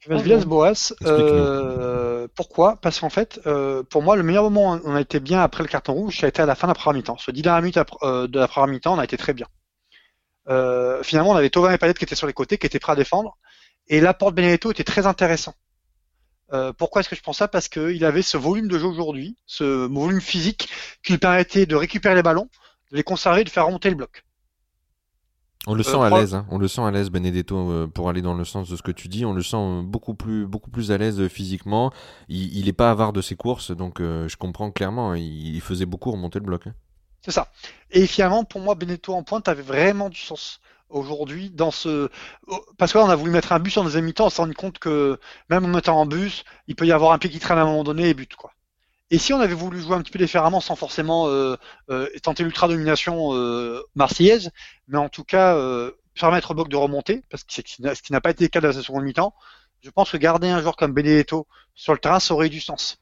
Je 0.00 0.08
vais 0.08 0.14
mettre 0.14 0.20
Ah, 0.20 0.22
Villas-Boas. 0.22 0.94
Euh, 1.02 2.26
pourquoi? 2.34 2.76
Parce 2.76 3.00
qu'en 3.00 3.10
fait, 3.10 3.38
euh, 3.46 3.82
pour 3.82 4.02
moi, 4.02 4.16
le 4.16 4.22
meilleur 4.22 4.44
moment 4.50 4.76
où 4.76 4.80
on 4.84 4.94
a 4.94 5.00
été 5.00 5.20
bien 5.20 5.42
après 5.42 5.62
le 5.62 5.68
carton 5.68 5.92
rouge, 5.92 6.18
ça 6.20 6.26
a 6.26 6.28
été 6.30 6.40
à 6.40 6.46
la 6.46 6.54
fin 6.54 6.66
de 6.66 6.70
la 6.70 6.74
première 6.74 6.96
mi-temps. 6.96 7.18
Ce 7.18 7.30
10 7.30 7.42
dernières 7.42 7.60
minutes 7.62 7.78
euh, 8.02 8.26
de 8.26 8.38
la 8.38 8.48
première 8.48 8.68
mi-temps, 8.68 8.94
on 8.94 8.98
a 8.98 9.04
été 9.04 9.18
très 9.18 9.34
bien. 9.34 9.46
Euh, 10.48 11.02
finalement, 11.02 11.30
on 11.32 11.36
avait 11.36 11.50
Thauvin 11.50 11.70
et 11.72 11.78
Payet 11.78 11.92
qui 11.94 12.04
étaient 12.04 12.14
sur 12.14 12.26
les 12.26 12.32
côtés, 12.32 12.56
qui 12.56 12.66
étaient 12.66 12.78
prêts 12.78 12.92
à 12.92 12.96
défendre. 12.96 13.36
Et 13.88 14.00
l'apport 14.00 14.30
de 14.32 14.36
Benedetto 14.36 14.70
était 14.70 14.84
très 14.84 15.06
intéressant. 15.06 15.54
Euh, 16.52 16.72
pourquoi 16.72 17.00
est-ce 17.00 17.08
que 17.08 17.16
je 17.16 17.22
pense 17.22 17.38
ça? 17.38 17.48
Parce 17.48 17.68
qu'il 17.68 18.04
avait 18.04 18.22
ce 18.22 18.36
volume 18.36 18.68
de 18.68 18.78
jeu 18.78 18.86
aujourd'hui, 18.86 19.36
ce 19.46 19.86
volume 19.86 20.20
physique 20.20 20.68
qui 21.02 21.12
lui 21.12 21.18
permettait 21.18 21.66
de 21.66 21.76
récupérer 21.76 22.14
les 22.14 22.22
ballons, 22.22 22.48
de 22.90 22.96
les 22.96 23.04
conserver, 23.04 23.44
de 23.44 23.48
faire 23.50 23.66
remonter 23.66 23.88
le 23.90 23.96
bloc. 23.96 24.24
On 25.66 25.74
le 25.74 25.80
Euh, 25.80 25.84
sent 25.84 25.98
à 26.00 26.08
l'aise, 26.10 26.34
hein. 26.34 26.46
on 26.50 26.56
le 26.58 26.68
sent 26.68 26.80
à 26.80 26.90
l'aise 26.90 27.10
Benedetto 27.10 27.70
euh, 27.70 27.86
pour 27.86 28.08
aller 28.08 28.22
dans 28.22 28.32
le 28.34 28.44
sens 28.46 28.68
de 28.70 28.76
ce 28.76 28.82
que 28.82 28.90
tu 28.92 29.08
dis. 29.08 29.26
On 29.26 29.34
le 29.34 29.42
sent 29.42 29.82
beaucoup 29.84 30.14
plus, 30.14 30.46
beaucoup 30.46 30.70
plus 30.70 30.90
à 30.90 30.96
l'aise 30.98 31.20
euh, 31.20 31.28
physiquement. 31.28 31.92
Il, 32.28 32.56
il 32.56 32.66
est 32.68 32.72
pas 32.72 32.90
avare 32.90 33.12
de 33.12 33.20
ses 33.20 33.36
courses, 33.36 33.70
donc 33.70 34.00
euh, 34.00 34.26
je 34.26 34.36
comprends 34.38 34.70
clairement. 34.70 35.14
Il, 35.14 35.54
il 35.54 35.60
faisait 35.60 35.84
beaucoup 35.86 36.10
remonter 36.12 36.38
le 36.38 36.46
bloc. 36.46 36.66
hein. 36.66 36.74
C'est 37.22 37.30
ça. 37.32 37.52
Et 37.90 38.06
finalement, 38.06 38.44
pour 38.44 38.62
moi, 38.62 38.74
Benetto 38.74 39.12
en 39.12 39.22
pointe 39.22 39.48
avait 39.48 39.62
vraiment 39.62 40.08
du 40.08 40.18
sens 40.18 40.60
aujourd'hui 40.90 41.50
dans 41.50 41.70
ce. 41.70 42.08
Parce 42.78 42.92
que 42.92 42.98
là, 42.98 43.04
on 43.04 43.10
a 43.10 43.16
voulu 43.16 43.30
mettre 43.30 43.52
un 43.52 43.58
bus 43.58 43.76
en 43.76 43.84
deuxième 43.84 44.04
mi-temps, 44.04 44.26
on 44.26 44.30
s'est 44.30 44.42
rendu 44.42 44.54
compte 44.54 44.78
que 44.78 45.18
même 45.48 45.64
en 45.64 45.68
mettant 45.68 45.98
en 46.00 46.06
bus, 46.06 46.44
il 46.66 46.76
peut 46.76 46.86
y 46.86 46.92
avoir 46.92 47.12
un 47.12 47.18
pied 47.18 47.30
qui 47.30 47.38
traîne 47.38 47.58
à 47.58 47.62
un 47.62 47.66
moment 47.66 47.84
donné 47.84 48.08
et 48.08 48.14
but, 48.14 48.34
quoi. 48.34 48.52
Et 49.12 49.18
si 49.18 49.32
on 49.32 49.40
avait 49.40 49.54
voulu 49.54 49.80
jouer 49.80 49.96
un 49.96 50.02
petit 50.02 50.12
peu 50.12 50.20
différemment 50.20 50.60
sans 50.60 50.76
forcément 50.76 51.26
euh, 51.26 51.56
euh, 51.90 52.08
tenter 52.22 52.44
l'ultra-domination 52.44 53.34
euh, 53.34 53.82
marseillaise, 53.96 54.50
mais 54.86 54.98
en 54.98 55.08
tout 55.08 55.24
cas 55.24 55.56
euh, 55.56 55.90
permettre 56.14 56.52
au 56.52 56.54
bloc 56.54 56.68
de 56.68 56.76
remonter, 56.76 57.24
parce 57.28 57.42
que 57.42 57.52
c'est 57.52 57.66
ce 57.66 58.02
qui 58.02 58.12
n'a 58.12 58.20
pas 58.20 58.30
été 58.30 58.44
le 58.44 58.48
cas 58.48 58.60
de 58.60 58.68
la 58.68 58.72
seconde 58.72 59.02
mi-temps, 59.02 59.34
je 59.82 59.90
pense 59.90 60.10
que 60.10 60.16
garder 60.16 60.48
un 60.48 60.60
joueur 60.60 60.76
comme 60.76 60.92
Benedetto 60.92 61.46
sur 61.74 61.92
le 61.92 61.98
terrain, 61.98 62.20
ça 62.20 62.34
aurait 62.34 62.46
eu 62.46 62.50
du 62.50 62.60
sens. 62.60 62.98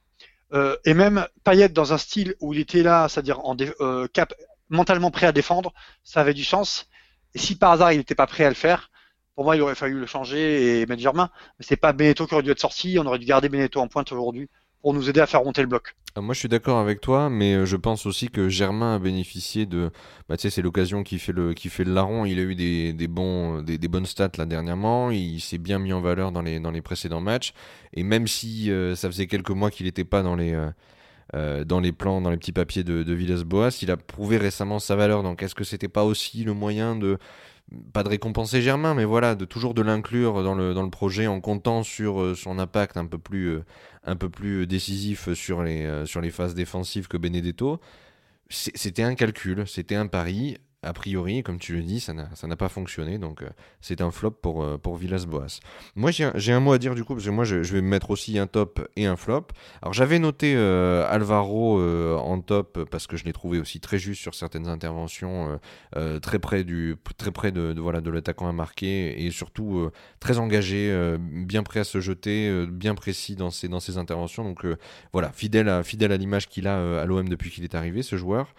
Euh, 0.54 0.76
et 0.84 0.94
même 0.94 1.26
Payet 1.44 1.68
dans 1.68 1.92
un 1.92 1.98
style 1.98 2.34
où 2.40 2.54
il 2.54 2.60
était 2.60 2.82
là, 2.82 3.08
c'est-à-dire 3.08 3.40
en 3.40 3.56
euh, 3.80 4.06
cap 4.08 4.32
mentalement 4.70 5.10
prêt 5.10 5.26
à 5.26 5.32
défendre, 5.32 5.72
ça 6.04 6.20
avait 6.20 6.34
du 6.34 6.44
sens. 6.44 6.88
Et 7.34 7.38
si 7.38 7.56
par 7.56 7.72
hasard 7.72 7.92
il 7.92 7.98
n'était 7.98 8.14
pas 8.14 8.26
prêt 8.26 8.44
à 8.44 8.48
le 8.48 8.54
faire, 8.54 8.90
pour 9.34 9.44
moi 9.44 9.56
il 9.56 9.62
aurait 9.62 9.74
fallu 9.74 9.98
le 9.98 10.06
changer 10.06 10.80
et 10.80 10.86
mettre 10.86 11.02
Germain. 11.02 11.30
Mais 11.58 11.64
c'est 11.68 11.76
pas 11.76 11.92
Benetto 11.92 12.26
qui 12.26 12.34
aurait 12.34 12.42
dû 12.42 12.50
être 12.50 12.60
sorti, 12.60 12.98
on 13.00 13.06
aurait 13.06 13.18
dû 13.18 13.26
garder 13.26 13.48
Benetto 13.48 13.80
en 13.80 13.88
pointe 13.88 14.12
aujourd'hui 14.12 14.48
pour 14.82 14.94
nous 14.94 15.08
aider 15.08 15.20
à 15.20 15.26
faire 15.26 15.44
monter 15.44 15.60
le 15.60 15.66
bloc. 15.68 15.94
Euh, 16.16 16.22
Moi, 16.22 16.34
je 16.34 16.40
suis 16.40 16.48
d'accord 16.48 16.78
avec 16.78 17.00
toi, 17.00 17.28
mais 17.30 17.54
euh, 17.54 17.66
je 17.66 17.76
pense 17.76 18.06
aussi 18.06 18.28
que 18.30 18.48
Germain 18.48 18.94
a 18.94 18.98
bénéficié 18.98 19.66
de. 19.66 19.90
Bah, 20.28 20.36
tu 20.36 20.42
sais, 20.42 20.50
c'est 20.50 20.62
l'occasion 20.62 21.02
qui 21.02 21.18
fait 21.18 21.32
le 21.32 21.52
qui 21.54 21.68
fait 21.68 21.84
le 21.84 21.92
larron. 21.92 22.24
Il 22.24 22.38
a 22.38 22.42
eu 22.42 22.54
des, 22.54 22.92
des 22.92 23.08
bons 23.08 23.62
des, 23.62 23.78
des 23.78 23.88
bonnes 23.88 24.06
stats 24.06 24.30
là 24.38 24.46
dernièrement. 24.46 25.10
Il 25.10 25.40
s'est 25.40 25.58
bien 25.58 25.78
mis 25.78 25.92
en 25.92 26.00
valeur 26.00 26.32
dans 26.32 26.42
les 26.42 26.60
dans 26.60 26.70
les 26.70 26.82
précédents 26.82 27.20
matchs. 27.20 27.52
Et 27.92 28.02
même 28.02 28.26
si 28.26 28.70
euh, 28.70 28.94
ça 28.94 29.08
faisait 29.10 29.26
quelques 29.26 29.50
mois 29.50 29.70
qu'il 29.70 29.86
n'était 29.86 30.04
pas 30.04 30.22
dans 30.22 30.36
les 30.36 30.52
euh, 30.54 30.70
euh, 31.34 31.64
dans 31.64 31.80
les 31.80 31.92
plans, 31.92 32.20
dans 32.20 32.30
les 32.30 32.36
petits 32.36 32.52
papiers 32.52 32.84
de, 32.84 33.02
de 33.02 33.12
Villas-Boas, 33.12 33.78
il 33.82 33.90
a 33.90 33.96
prouvé 33.96 34.38
récemment 34.38 34.78
sa 34.78 34.96
valeur. 34.96 35.22
Donc, 35.22 35.42
est-ce 35.42 35.54
que 35.54 35.64
c'était 35.64 35.88
pas 35.88 36.04
aussi 36.04 36.44
le 36.44 36.54
moyen 36.54 36.96
de 36.96 37.18
pas 37.92 38.02
de 38.02 38.08
récompenser 38.08 38.62
Germain, 38.62 38.94
mais 38.94 39.04
voilà, 39.04 39.34
de 39.34 39.44
toujours 39.44 39.74
de 39.74 39.82
l'inclure 39.82 40.42
dans 40.42 40.54
le, 40.54 40.72
dans 40.72 40.82
le 40.82 40.88
projet 40.88 41.26
en 41.26 41.42
comptant 41.42 41.82
sur 41.82 42.22
euh, 42.22 42.34
son 42.34 42.58
impact 42.58 42.96
un 42.96 43.04
peu 43.04 43.18
plus, 43.18 43.48
euh, 43.48 43.64
un 44.04 44.16
peu 44.16 44.30
plus 44.30 44.66
décisif 44.66 45.32
sur 45.34 45.62
les, 45.62 46.06
sur 46.06 46.22
les 46.22 46.30
phases 46.30 46.54
défensives 46.54 47.08
que 47.08 47.18
Benedetto? 47.18 47.78
C'était 48.48 49.02
un 49.02 49.14
calcul, 49.14 49.64
c'était 49.66 49.96
un 49.96 50.06
pari. 50.06 50.56
A 50.84 50.92
priori, 50.92 51.42
comme 51.42 51.58
tu 51.58 51.74
le 51.74 51.82
dis, 51.82 51.98
ça 51.98 52.12
n'a 52.12 52.56
pas 52.56 52.68
fonctionné, 52.68 53.18
donc 53.18 53.42
euh, 53.42 53.48
c'est 53.80 54.00
un 54.00 54.12
flop 54.12 54.30
pour, 54.30 54.62
euh, 54.62 54.78
pour 54.78 54.96
Villas-Boas. 54.96 55.58
Moi, 55.96 56.12
j'ai 56.12 56.52
un, 56.52 56.60
mot 56.60 56.72
à 56.72 56.78
dire 56.78 56.94
du 56.94 57.02
coup, 57.02 57.14
parce 57.14 57.26
que 57.26 57.30
moi, 57.30 57.42
je, 57.42 57.56
vais 57.56 57.80
me 57.80 57.88
mettre 57.88 58.12
aussi 58.12 58.38
un 58.38 58.46
top 58.46 58.88
et 58.94 59.04
un 59.04 59.16
flop. 59.16 59.48
Alors, 59.82 59.92
j'avais 59.92 60.20
noté 60.20 60.54
euh, 60.54 61.04
Alvaro 61.10 61.82
en 62.16 62.40
top 62.40 62.84
parce 62.92 63.08
que 63.08 63.16
je 63.16 63.24
l'ai 63.24 63.32
trouvé 63.32 63.58
aussi 63.58 63.80
très 63.80 63.98
juste 63.98 64.22
sur 64.22 64.36
certaines 64.36 64.68
interventions, 64.68 65.58
très 66.22 66.38
près 66.38 66.62
du, 66.62 66.94
très 67.16 67.32
près 67.32 67.50
de, 67.50 67.74
voilà 67.76 68.00
de 68.00 68.10
l'attaquant 68.10 68.48
à 68.48 68.52
marquer 68.52 69.26
et 69.26 69.32
surtout 69.32 69.90
très 70.20 70.38
engagé, 70.38 71.16
bien 71.18 71.64
prêt 71.64 71.80
à 71.80 71.84
se 71.84 72.00
jeter, 72.00 72.66
bien 72.68 72.94
précis 72.94 73.34
dans 73.34 73.50
ses 73.50 73.66
dans 73.66 73.80
ses 73.80 73.98
interventions. 73.98 74.44
Donc 74.44 74.64
voilà, 75.12 75.32
fidèle 75.32 75.68
à 75.68 75.82
fidèle 75.82 76.12
à 76.12 76.16
l'image 76.16 76.48
qu'il 76.48 76.68
a 76.68 77.00
à 77.00 77.04
l'OM 77.04 77.28
depuis 77.28 77.50
qu'il 77.50 77.64
est 77.64 77.74
arrivé, 77.74 78.02
ce 78.02 78.16
joueur. 78.16 78.54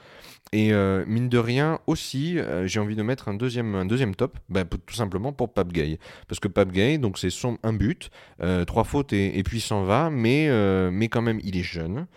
Et 0.51 0.73
euh, 0.73 1.05
mine 1.05 1.29
de 1.29 1.37
rien 1.37 1.79
aussi, 1.85 2.39
euh, 2.39 2.65
j'ai 2.65 2.79
envie 2.79 2.95
de 2.95 3.03
mettre 3.03 3.27
un 3.27 3.35
deuxième, 3.35 3.75
un 3.75 3.85
deuxième 3.85 4.15
top, 4.15 4.37
bah, 4.49 4.63
tout 4.65 4.95
simplement 4.95 5.31
pour 5.31 5.53
Pape 5.53 5.71
Gay. 5.71 5.99
Parce 6.27 6.39
que 6.39 6.47
Pape 6.47 6.71
Gay, 6.71 6.97
donc 6.97 7.19
c'est 7.19 7.29
son 7.29 7.59
un 7.61 7.73
but, 7.73 8.09
euh, 8.41 8.65
trois 8.65 8.83
fautes 8.83 9.13
et, 9.13 9.37
et 9.37 9.43
puis 9.43 9.61
s'en 9.61 9.83
va, 9.83 10.09
mais, 10.09 10.49
mais 10.91 11.07
quand 11.07 11.21
même 11.21 11.39
il 11.43 11.57
est 11.57 11.63
jeune. 11.63 12.07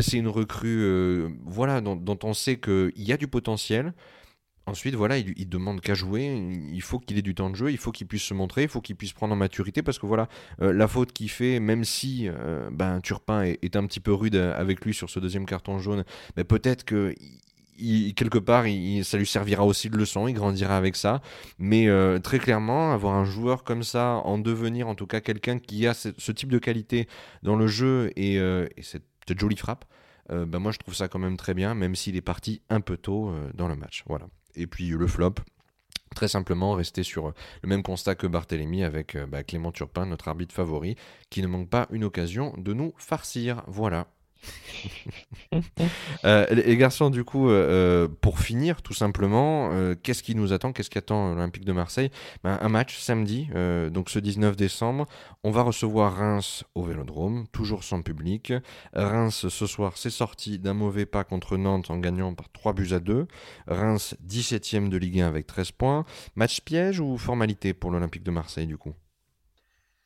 C'est 0.00 0.18
une 0.18 0.28
recrue 0.28 1.28
voilà, 1.46 1.80
dont, 1.80 2.18
on 2.22 2.34
sait 2.34 2.58
qu'il 2.58 2.92
y 2.96 3.12
a 3.12 3.16
du 3.16 3.26
potentiel. 3.26 3.94
Ensuite, 4.66 4.94
voilà, 4.94 5.16
il, 5.16 5.32
il 5.38 5.48
demande 5.48 5.80
qu'à 5.80 5.94
jouer. 5.94 6.26
Il 6.70 6.82
faut 6.82 6.98
qu'il 6.98 7.16
ait 7.16 7.22
du 7.22 7.34
temps 7.34 7.48
de 7.48 7.56
jeu, 7.56 7.70
il 7.70 7.78
faut 7.78 7.90
qu'il 7.90 8.06
puisse 8.06 8.22
se 8.22 8.34
montrer, 8.34 8.64
il 8.64 8.68
faut 8.68 8.82
qu'il 8.82 8.96
puisse 8.96 9.14
prendre 9.14 9.32
en 9.32 9.36
maturité. 9.36 9.82
Parce 9.82 9.98
que 9.98 10.04
voilà, 10.04 10.28
la 10.58 10.88
faute 10.88 11.12
qu'il 11.12 11.30
fait, 11.30 11.58
même 11.58 11.84
si 11.84 12.28
ben, 12.70 13.00
Turpin 13.00 13.44
est, 13.44 13.76
un 13.76 13.86
petit 13.86 14.00
peu 14.00 14.12
rude 14.12 14.36
avec 14.36 14.84
lui 14.84 14.92
sur 14.92 15.08
ce 15.08 15.20
deuxième 15.20 15.46
carton 15.46 15.78
jaune, 15.78 16.04
mais 16.36 16.44
peut-être 16.44 16.84
que 16.84 17.14
il- 17.78 18.14
quelque 18.14 18.38
part, 18.38 18.64
ça 19.02 19.18
lui 19.18 19.26
servira 19.26 19.64
aussi 19.64 19.90
de 19.90 19.96
leçon, 19.96 20.28
il 20.28 20.34
grandira 20.34 20.76
avec 20.76 20.96
ça. 20.96 21.20
Mais 21.58 21.88
euh, 21.88 22.18
très 22.18 22.38
clairement, 22.38 22.92
avoir 22.92 23.14
un 23.14 23.24
joueur 23.24 23.64
comme 23.64 23.82
ça, 23.82 24.20
en 24.24 24.38
devenir 24.38 24.88
en 24.88 24.94
tout 24.94 25.06
cas 25.06 25.20
quelqu'un 25.20 25.58
qui 25.58 25.86
a 25.86 25.94
ce, 25.94 26.32
type 26.32 26.50
de 26.50 26.58
qualité 26.58 27.08
dans 27.42 27.56
le 27.56 27.66
jeu 27.66 28.12
et, 28.16 28.38
euh, 28.38 28.66
et 28.76 28.82
cette, 28.82 29.04
jolie 29.38 29.56
frappe, 29.56 29.84
euh, 30.30 30.46
ben 30.46 30.58
moi 30.58 30.72
je 30.72 30.78
trouve 30.78 30.94
ça 30.94 31.08
quand 31.08 31.18
même 31.18 31.36
très 31.36 31.54
bien, 31.54 31.74
même 31.74 31.94
s'il 31.94 32.16
est 32.16 32.22
parti 32.22 32.62
un 32.70 32.80
peu 32.80 32.96
tôt 32.96 33.28
euh, 33.28 33.50
dans 33.54 33.68
le 33.68 33.76
match. 33.76 34.04
Voilà. 34.06 34.26
Et 34.56 34.66
puis 34.66 34.88
le 34.88 35.06
flop, 35.06 35.34
très 36.14 36.28
simplement 36.28 36.72
rester 36.72 37.02
sur 37.02 37.32
le 37.62 37.68
même 37.68 37.82
constat 37.82 38.14
que 38.14 38.26
Barthélemy 38.26 38.84
avec 38.84 39.16
bah, 39.28 39.42
Clément 39.42 39.72
Turpin, 39.72 40.06
notre 40.06 40.28
arbitre 40.28 40.54
favori, 40.54 40.96
qui 41.30 41.42
ne 41.42 41.46
manque 41.46 41.68
pas 41.68 41.86
une 41.90 42.04
occasion 42.04 42.54
de 42.56 42.72
nous 42.72 42.94
farcir. 42.96 43.62
Voilà. 43.66 44.08
Euh, 46.24 46.46
les 46.50 46.76
garçons, 46.76 47.10
du 47.10 47.24
coup, 47.24 47.48
euh, 47.48 48.04
euh, 48.04 48.08
pour 48.20 48.40
finir, 48.40 48.82
tout 48.82 48.92
simplement, 48.92 49.70
qu'est-ce 50.02 50.22
qui 50.22 50.34
nous 50.34 50.52
attend 50.52 50.72
Qu'est-ce 50.72 50.90
qui 50.90 50.98
attend 50.98 51.30
l'Olympique 51.30 51.64
de 51.64 51.72
Marseille? 51.72 52.10
Ben, 52.44 52.58
Un 52.60 52.68
match 52.68 52.98
samedi, 52.98 53.48
donc 53.90 54.10
ce 54.10 54.18
19 54.18 54.56
décembre. 54.56 55.06
On 55.44 55.50
va 55.50 55.62
recevoir 55.62 56.16
Reims 56.16 56.64
au 56.74 56.82
Vélodrome, 56.82 57.46
toujours 57.52 57.84
sans 57.84 58.02
public. 58.02 58.52
Reims, 58.92 59.48
ce 59.48 59.66
soir, 59.66 59.96
s'est 59.96 60.10
sorti 60.10 60.58
d'un 60.58 60.74
mauvais 60.74 61.06
pas 61.06 61.24
contre 61.24 61.56
Nantes 61.56 61.90
en 61.90 61.98
gagnant 61.98 62.34
par 62.34 62.50
3 62.50 62.72
buts 62.72 62.92
à 62.92 63.00
2. 63.00 63.26
Reims, 63.68 64.16
17ème 64.26 64.88
de 64.88 64.96
Ligue 64.96 65.20
1 65.20 65.28
avec 65.28 65.46
13 65.46 65.72
points. 65.72 66.04
Match 66.36 66.60
piège 66.60 67.00
ou 67.00 67.16
formalité 67.16 67.72
pour 67.72 67.90
l'Olympique 67.90 68.24
de 68.24 68.30
Marseille, 68.30 68.66
du 68.66 68.76
coup? 68.76 68.94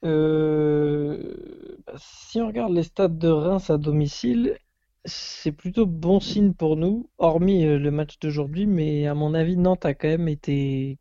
Euh, 0.05 1.77
bah, 1.87 1.95
si 1.99 2.41
on 2.41 2.49
regarde 2.49 2.73
les 2.73 2.83
stades 2.83 3.19
de 3.19 3.29
Reims 3.29 3.71
à 3.71 3.79
domicile, 3.79 4.59
c'est 5.05 5.53
plutôt 5.53 5.87
bon 5.87 6.21
signe 6.21 6.55
pour 6.55 6.77
nous, 6.77 7.11
hormis 7.19 7.65
euh, 7.67 7.79
le 7.79 7.91
match 7.91 8.19
d'aujourd'hui, 8.21 8.67
mais 8.67 9.07
à 9.07 9.15
mon 9.15 9.35
avis, 9.35 9.57
Nantes 9.57 9.85
a 9.85 9.95
quand 9.95 10.09
même 10.09 10.29
été 10.29 10.99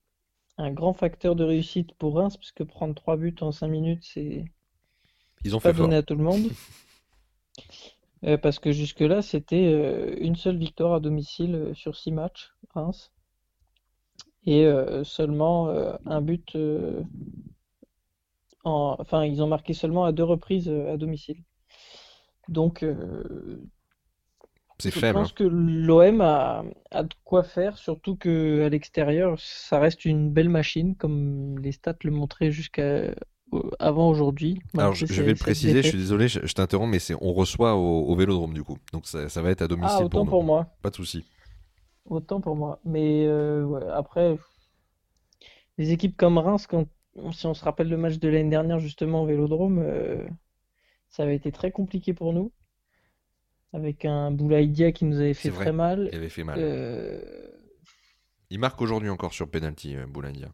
un 0.57 0.71
grand 0.71 0.93
facteur 0.93 1.35
de 1.35 1.43
réussite 1.43 1.93
pour 1.95 2.15
Reims, 2.17 2.37
puisque 2.37 2.63
prendre 2.65 2.95
trois 2.95 3.17
buts 3.17 3.35
en 3.41 3.51
cinq 3.51 3.69
minutes, 3.69 4.03
c'est 4.03 4.45
Ils 5.43 5.55
ont 5.55 5.59
pas 5.59 5.71
fait 5.71 5.73
fort. 5.73 5.89
donné 5.89 5.95
à 5.97 6.03
tout 6.03 6.15
le 6.15 6.23
monde. 6.23 6.49
Euh, 8.23 8.37
parce 8.37 8.57
que 8.59 8.71
jusque-là, 8.71 9.21
c'était 9.21 9.73
euh, 9.73 10.15
une 10.19 10.35
seule 10.35 10.57
victoire 10.57 10.93
à 10.93 10.99
domicile 10.99 11.71
sur 11.75 11.95
six 11.95 12.11
matchs, 12.11 12.51
Reims, 12.73 13.11
et 14.45 14.65
seulement 15.03 15.69
un 16.05 16.21
but. 16.21 16.55
En... 18.63 18.95
Enfin, 18.99 19.25
ils 19.25 19.41
ont 19.43 19.47
marqué 19.47 19.73
seulement 19.73 20.05
à 20.05 20.11
deux 20.11 20.23
reprises 20.23 20.69
euh, 20.69 20.93
à 20.93 20.97
domicile. 20.97 21.43
Donc, 22.47 22.83
euh, 22.83 23.61
C'est 24.79 24.91
je 24.91 24.99
faible. 24.99 25.13
pense 25.13 25.31
que 25.31 25.43
l'OM 25.43 26.21
a, 26.21 26.63
a 26.91 27.03
de 27.03 27.13
quoi 27.23 27.43
faire, 27.43 27.77
surtout 27.77 28.15
que 28.15 28.63
à 28.65 28.69
l'extérieur, 28.69 29.39
ça 29.39 29.79
reste 29.79 30.05
une 30.05 30.31
belle 30.31 30.49
machine, 30.49 30.95
comme 30.95 31.59
les 31.59 31.71
stats 31.71 31.95
le 32.03 32.11
montraient 32.11 32.51
jusqu'à 32.51 33.13
avant 33.79 34.09
aujourd'hui. 34.09 34.59
Alors, 34.77 34.93
je, 34.95 35.05
je 35.05 35.21
vais 35.21 35.31
le 35.33 35.37
préciser, 35.37 35.81
je 35.83 35.89
suis 35.89 35.97
désolé, 35.97 36.27
je, 36.27 36.39
je 36.45 36.53
t'interromps, 36.53 36.89
mais 36.91 36.99
c'est 36.99 37.15
on 37.21 37.33
reçoit 37.33 37.75
au, 37.75 38.05
au 38.07 38.15
Vélodrome, 38.15 38.53
du 38.53 38.63
coup. 38.63 38.77
Donc, 38.93 39.05
ça, 39.07 39.29
ça 39.29 39.41
va 39.41 39.51
être 39.51 39.61
à 39.61 39.67
domicile 39.67 40.05
Ah, 40.05 40.09
pour 40.09 40.21
autant 40.21 40.23
nous. 40.23 40.31
pour 40.31 40.43
moi. 40.43 40.67
Pas 40.81 40.89
de 40.89 40.95
souci. 40.95 41.25
Autant 42.05 42.41
pour 42.41 42.55
moi. 42.55 42.79
Mais 42.85 43.25
euh, 43.27 43.63
ouais, 43.63 43.83
après, 43.93 44.37
les 45.77 45.91
équipes 45.91 46.15
comme 46.17 46.37
Reims, 46.37 46.67
quand, 46.67 46.87
si 47.33 47.45
on 47.45 47.53
se 47.53 47.63
rappelle 47.63 47.89
le 47.89 47.97
match 47.97 48.17
de 48.19 48.29
l'année 48.29 48.49
dernière 48.49 48.79
justement 48.79 49.23
au 49.23 49.25
Vélodrome, 49.25 49.79
euh, 49.79 50.23
ça 51.09 51.23
avait 51.23 51.35
été 51.35 51.51
très 51.51 51.71
compliqué 51.71 52.13
pour 52.13 52.33
nous. 52.33 52.51
Avec 53.73 54.05
un 54.05 54.31
Boulaïdia 54.31 54.91
qui 54.91 55.05
nous 55.05 55.17
avait 55.17 55.33
fait 55.33 55.49
vrai. 55.49 55.65
très 55.65 55.71
mal. 55.71 56.09
Il 56.11 56.17
avait 56.17 56.29
fait 56.29 56.43
mal. 56.43 56.57
Euh, 56.59 57.21
Il 58.49 58.59
marque 58.59 58.81
aujourd'hui 58.81 59.09
encore 59.09 59.33
sur 59.33 59.49
penalty, 59.49 59.95
euh, 59.95 60.05
Boulaïdia. 60.07 60.49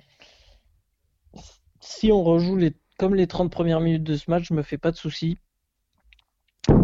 si 1.79 2.11
on 2.11 2.23
rejoue 2.23 2.57
les, 2.57 2.73
comme 2.97 3.15
les 3.15 3.27
30 3.27 3.51
premières 3.51 3.79
minutes 3.79 4.03
de 4.03 4.15
ce 4.15 4.29
match, 4.29 4.45
je 4.47 4.53
me 4.53 4.61
fais 4.61 4.77
pas 4.77 4.91
de 4.91 4.97
soucis. 4.97 5.37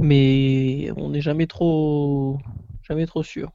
Mais 0.01 0.89
on 0.97 1.09
n'est 1.09 1.21
jamais 1.21 1.45
trop, 1.47 2.39
jamais 2.81 3.05
trop 3.05 3.21
sûr. 3.21 3.51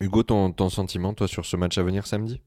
Hugo, 0.00 0.22
ton, 0.22 0.52
ton 0.52 0.68
sentiment, 0.68 1.12
toi, 1.14 1.28
sur 1.28 1.44
ce 1.44 1.56
match 1.56 1.76
à 1.78 1.82
venir 1.82 2.06
samedi? 2.06 2.40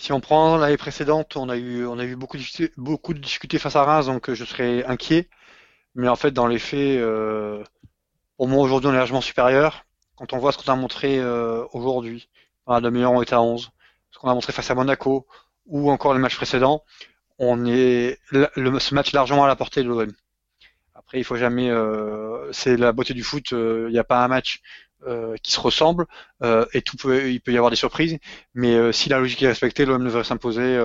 Si 0.00 0.12
on 0.14 0.20
prend 0.20 0.56
l'année 0.56 0.78
précédente, 0.78 1.36
on 1.36 1.50
a 1.50 1.58
eu, 1.58 1.84
on 1.86 1.98
a 1.98 2.04
eu 2.06 2.16
beaucoup, 2.16 2.38
de, 2.38 2.72
beaucoup 2.78 3.12
de 3.12 3.18
difficultés 3.18 3.58
face 3.58 3.76
à 3.76 3.84
Reims, 3.84 4.06
donc 4.06 4.30
euh, 4.30 4.34
je 4.34 4.46
serais 4.46 4.82
inquiet. 4.86 5.28
Mais 5.94 6.08
en 6.08 6.16
fait, 6.16 6.30
dans 6.32 6.46
les 6.46 6.58
faits, 6.58 6.98
euh, 7.00 7.62
au 8.38 8.46
moins 8.46 8.64
aujourd'hui, 8.64 8.88
on 8.88 8.94
est 8.94 8.96
largement 8.96 9.20
supérieur. 9.20 9.84
Quand 10.16 10.32
on 10.32 10.38
voit 10.38 10.52
ce 10.52 10.58
qu'on 10.58 10.72
a 10.72 10.76
montré 10.76 11.18
euh, 11.20 11.66
aujourd'hui, 11.74 12.30
dans 12.66 12.72
la 12.74 12.80
demi-heure, 12.80 13.12
on 13.12 13.20
était 13.20 13.34
à 13.34 13.42
11. 13.42 13.72
Ce 14.10 14.18
qu'on 14.18 14.30
a 14.30 14.34
montré 14.34 14.54
face 14.54 14.70
à 14.70 14.74
Monaco, 14.74 15.26
ou 15.66 15.90
encore 15.90 16.14
les 16.14 16.20
matchs 16.20 16.36
précédents, 16.36 16.82
on 17.38 17.66
est 17.66 18.18
le, 18.30 18.78
ce 18.78 18.94
match 18.94 19.12
largement 19.12 19.44
à 19.44 19.48
la 19.48 19.56
portée 19.56 19.82
de 19.82 19.88
l'OM. 19.88 20.10
Après, 20.94 21.18
il 21.18 21.24
faut 21.24 21.36
jamais. 21.36 21.68
Euh, 21.70 22.50
c'est 22.52 22.78
la 22.78 22.92
beauté 22.92 23.14
du 23.14 23.22
foot. 23.22 23.52
euh, 23.52 23.86
Il 23.88 23.92
n'y 23.92 23.98
a 23.98 24.04
pas 24.04 24.24
un 24.24 24.28
match 24.28 24.60
euh, 25.06 25.36
qui 25.42 25.52
se 25.52 25.60
ressemble 25.60 26.06
euh, 26.42 26.66
et 26.72 26.82
tout 26.82 26.96
peut, 26.96 27.30
il 27.30 27.40
peut 27.40 27.52
y 27.52 27.56
avoir 27.56 27.70
des 27.70 27.76
surprises. 27.76 28.18
Mais 28.54 28.74
euh, 28.74 28.92
si 28.92 29.08
la 29.08 29.18
logique 29.18 29.42
est 29.42 29.48
respectée, 29.48 29.84
l'OM 29.84 30.04
devrait 30.04 30.24
s'imposer. 30.24 30.78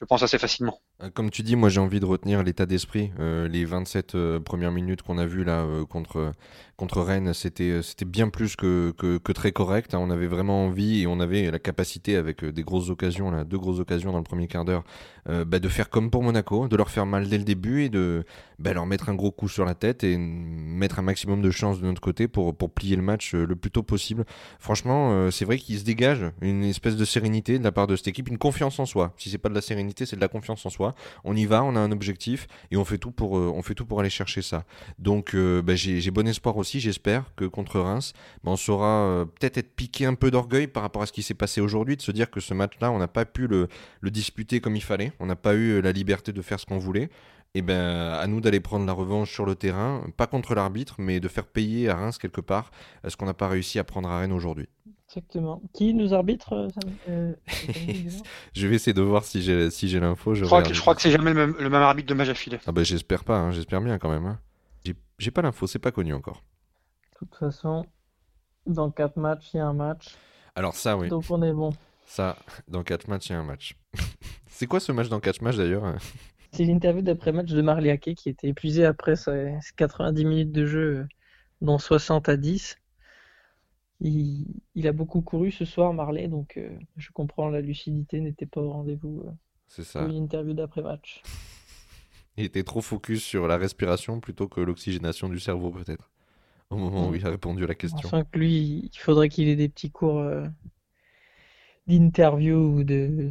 Je 0.00 0.06
pense 0.06 0.22
assez 0.22 0.38
facilement. 0.38 0.80
Euh, 1.02 1.10
Comme 1.10 1.30
tu 1.30 1.42
dis, 1.42 1.56
moi 1.56 1.68
j'ai 1.68 1.80
envie 1.80 2.00
de 2.00 2.06
retenir 2.06 2.42
l'état 2.42 2.64
d'esprit. 2.66 3.12
Euh, 3.20 3.48
les 3.48 3.64
27 3.64 4.14
euh, 4.14 4.40
premières 4.40 4.72
minutes 4.72 5.02
qu'on 5.02 5.18
a 5.18 5.26
vues 5.26 5.44
là 5.44 5.66
contre, 5.88 6.32
contre 6.76 7.02
Rennes, 7.02 7.34
c'était 7.34 7.82
bien 8.06 8.30
plus 8.30 8.56
que, 8.56 8.92
que, 8.96 9.32
très 9.32 9.52
correct. 9.52 9.94
hein. 9.94 9.98
On 10.00 10.10
avait 10.10 10.26
vraiment 10.26 10.66
envie 10.66 11.02
et 11.02 11.06
on 11.06 11.20
avait 11.20 11.50
la 11.50 11.58
capacité 11.58 12.16
avec 12.16 12.44
des 12.44 12.62
grosses 12.62 12.88
occasions, 12.88 13.30
là, 13.30 13.44
deux 13.44 13.58
grosses 13.58 13.80
occasions 13.80 14.12
dans 14.12 14.18
le 14.18 14.24
premier 14.24 14.48
quart 14.48 14.64
d'heure, 14.64 14.84
bah, 15.26 15.58
de 15.58 15.68
faire 15.68 15.90
comme 15.90 16.10
pour 16.10 16.22
Monaco, 16.22 16.66
de 16.66 16.76
leur 16.76 16.90
faire 16.90 17.06
mal 17.06 17.28
dès 17.28 17.38
le 17.38 17.44
début 17.44 17.84
et 17.84 17.88
de 17.88 18.24
bah, 18.58 18.72
leur 18.72 18.86
mettre 18.86 19.08
un 19.10 19.14
gros 19.14 19.30
coup 19.30 19.48
sur 19.48 19.64
la 19.64 19.74
tête 19.74 20.02
et 20.02 20.16
mettre 20.16 20.98
un 20.98 21.02
maximum 21.02 21.42
de 21.42 21.50
chance 21.50 21.80
de 21.80 21.86
notre 21.86 22.00
côté 22.00 22.26
pour, 22.26 22.56
pour 22.56 22.70
plier 22.72 22.96
le 22.96 23.02
match 23.02 23.34
le 23.34 23.54
plus 23.56 23.70
tôt 23.70 23.82
possible. 23.82 24.24
Franchement, 24.58 25.30
c'est 25.30 25.44
vrai 25.44 25.58
qu'il 25.58 25.78
se 25.78 25.84
dégage 25.84 26.24
une 26.40 26.64
espèce 26.64 26.96
de 26.96 27.04
sérénité 27.04 27.58
de 27.58 27.64
la 27.64 27.72
part 27.72 27.86
de 27.86 27.96
cette 27.96 28.08
équipe, 28.08 28.28
une 28.28 28.38
confiance 28.38 28.78
en 28.78 28.86
soi. 28.86 29.12
Si 29.16 29.30
c'est 29.30 29.38
pas 29.38 29.50
de 29.50 29.54
la 29.54 29.60
sérénité, 29.60 29.89
c'est 29.96 30.16
de 30.16 30.20
la 30.20 30.28
confiance 30.28 30.64
en 30.66 30.70
soi. 30.70 30.94
On 31.24 31.36
y 31.36 31.46
va, 31.46 31.62
on 31.62 31.76
a 31.76 31.80
un 31.80 31.92
objectif 31.92 32.46
et 32.70 32.76
on 32.76 32.84
fait 32.84 32.98
tout 32.98 33.10
pour, 33.10 33.38
euh, 33.38 33.52
on 33.54 33.62
fait 33.62 33.74
tout 33.74 33.86
pour 33.86 34.00
aller 34.00 34.10
chercher 34.10 34.42
ça. 34.42 34.64
Donc 34.98 35.34
euh, 35.34 35.62
bah, 35.62 35.74
j'ai 35.74 36.10
bon 36.10 36.26
espoir 36.26 36.56
aussi, 36.56 36.80
j'espère 36.80 37.34
que 37.36 37.44
contre 37.44 37.80
Reims, 37.80 38.12
bah, 38.44 38.52
on 38.52 38.56
saura 38.56 39.04
euh, 39.04 39.24
peut-être 39.24 39.58
être 39.58 39.74
piqué 39.74 40.06
un 40.06 40.14
peu 40.14 40.30
d'orgueil 40.30 40.66
par 40.66 40.82
rapport 40.82 41.02
à 41.02 41.06
ce 41.06 41.12
qui 41.12 41.22
s'est 41.22 41.34
passé 41.34 41.60
aujourd'hui, 41.60 41.96
de 41.96 42.02
se 42.02 42.12
dire 42.12 42.30
que 42.30 42.40
ce 42.40 42.54
match-là, 42.54 42.90
on 42.90 42.98
n'a 42.98 43.08
pas 43.08 43.24
pu 43.24 43.46
le, 43.46 43.68
le 44.00 44.10
disputer 44.10 44.60
comme 44.60 44.76
il 44.76 44.82
fallait, 44.82 45.12
on 45.20 45.26
n'a 45.26 45.36
pas 45.36 45.54
eu 45.54 45.80
la 45.80 45.92
liberté 45.92 46.32
de 46.32 46.42
faire 46.42 46.60
ce 46.60 46.66
qu'on 46.66 46.78
voulait. 46.78 47.10
Et 47.54 47.62
ben 47.62 48.12
à 48.12 48.26
nous 48.28 48.40
d'aller 48.40 48.60
prendre 48.60 48.86
la 48.86 48.92
revanche 48.92 49.32
sur 49.32 49.44
le 49.44 49.56
terrain, 49.56 50.04
pas 50.16 50.28
contre 50.28 50.54
l'arbitre, 50.54 50.94
mais 50.98 51.18
de 51.18 51.26
faire 51.26 51.46
payer 51.46 51.88
à 51.88 51.96
Reims 51.96 52.16
quelque 52.18 52.40
part 52.40 52.70
euh, 53.04 53.08
ce 53.10 53.16
qu'on 53.16 53.26
n'a 53.26 53.34
pas 53.34 53.48
réussi 53.48 53.78
à 53.80 53.84
prendre 53.84 54.08
à 54.08 54.20
Rennes 54.20 54.32
aujourd'hui. 54.32 54.68
Exactement. 55.08 55.60
Qui 55.74 55.92
nous 55.92 56.14
arbitre 56.14 56.52
euh, 56.52 56.68
euh, 57.08 57.34
Je 58.54 58.66
vais 58.68 58.76
essayer 58.76 58.92
de 58.94 59.02
voir 59.02 59.24
si 59.24 59.42
j'ai 59.42 59.68
si 59.70 59.88
j'ai 59.88 59.98
l'info. 59.98 60.34
Je 60.34 60.44
crois 60.44 60.62
que, 60.62 60.72
je 60.72 60.80
crois 60.80 60.94
que 60.94 61.02
c'est 61.02 61.10
jamais 61.10 61.32
le 61.32 61.46
même, 61.46 61.56
le 61.58 61.68
même 61.68 61.82
arbitre 61.82 62.08
de 62.08 62.14
match 62.14 62.28
affilé. 62.28 62.60
Ah 62.66 62.70
bah 62.72 62.84
j'espère 62.84 63.24
pas, 63.24 63.36
hein, 63.38 63.50
j'espère 63.50 63.80
bien 63.80 63.98
quand 63.98 64.10
même. 64.10 64.26
hein. 64.26 64.38
J'ai- 64.84 64.94
J'ai 65.18 65.32
pas 65.32 65.42
l'info, 65.42 65.66
c'est 65.66 65.80
pas 65.80 65.90
connu 65.90 66.14
encore. 66.14 66.44
De 67.14 67.26
toute 67.26 67.34
façon, 67.34 67.84
dans 68.66 68.92
4 68.92 69.16
matchs, 69.16 69.50
il 69.54 69.56
y 69.56 69.60
a 69.60 69.66
un 69.66 69.72
match. 69.74 70.14
Alors 70.54 70.74
ça 70.74 70.96
oui, 70.96 71.08
Donc 71.08 71.24
on 71.30 71.42
est 71.42 71.52
bon. 71.52 71.70
ça, 72.06 72.36
dans 72.68 72.84
4 72.84 73.08
matchs, 73.08 73.30
il 73.30 73.32
y 73.32 73.34
a 73.34 73.40
un 73.40 73.44
match. 73.44 73.76
c'est 74.46 74.68
quoi 74.68 74.78
ce 74.78 74.92
match 74.92 75.08
dans 75.08 75.18
4 75.20 75.42
matchs 75.42 75.56
d'ailleurs 75.56 75.84
hein? 75.84 75.96
C'est 76.52 76.64
l'interview 76.64 77.02
d'après-match 77.02 77.50
de 77.50 77.62
Marliaquet 77.62 78.14
qui 78.14 78.28
était 78.28 78.48
épuisé 78.48 78.84
après 78.84 79.16
ses 79.16 79.56
ses 79.62 79.72
90 79.76 80.24
minutes 80.24 80.52
de 80.52 80.66
jeu, 80.66 80.96
euh, 80.98 81.06
dont 81.60 81.78
60 81.78 82.28
à 82.28 82.36
10. 82.36 82.76
Il, 84.02 84.46
il 84.74 84.88
a 84.88 84.92
beaucoup 84.92 85.20
couru 85.20 85.50
ce 85.50 85.64
soir, 85.64 85.92
Marley, 85.92 86.26
donc 86.28 86.56
euh, 86.56 86.70
je 86.96 87.10
comprends, 87.12 87.48
la 87.50 87.60
lucidité 87.60 88.20
n'était 88.20 88.46
pas 88.46 88.60
au 88.62 88.70
rendez-vous 88.70 89.22
euh, 89.26 89.30
C'est 89.68 89.84
ça. 89.84 90.00
pour 90.00 90.08
une 90.08 90.24
interview 90.24 90.54
d'après-match. 90.54 91.22
Il 92.36 92.44
était 92.44 92.62
trop 92.62 92.80
focus 92.80 93.22
sur 93.22 93.46
la 93.48 93.58
respiration 93.58 94.20
plutôt 94.20 94.48
que 94.48 94.60
l'oxygénation 94.60 95.28
du 95.28 95.38
cerveau 95.38 95.70
peut-être. 95.70 96.10
Au 96.70 96.76
moment 96.76 97.08
où 97.08 97.14
il 97.14 97.26
a 97.26 97.30
répondu 97.30 97.64
à 97.64 97.66
la 97.66 97.74
question. 97.74 97.98
Enfin 98.06 98.22
que 98.24 98.38
lui, 98.38 98.88
il 98.92 98.98
faudrait 98.98 99.28
qu'il 99.28 99.48
ait 99.48 99.56
des 99.56 99.68
petits 99.68 99.90
cours 99.90 100.20
euh, 100.20 100.46
d'interview 101.88 102.56
ou 102.56 102.84
de, 102.84 103.30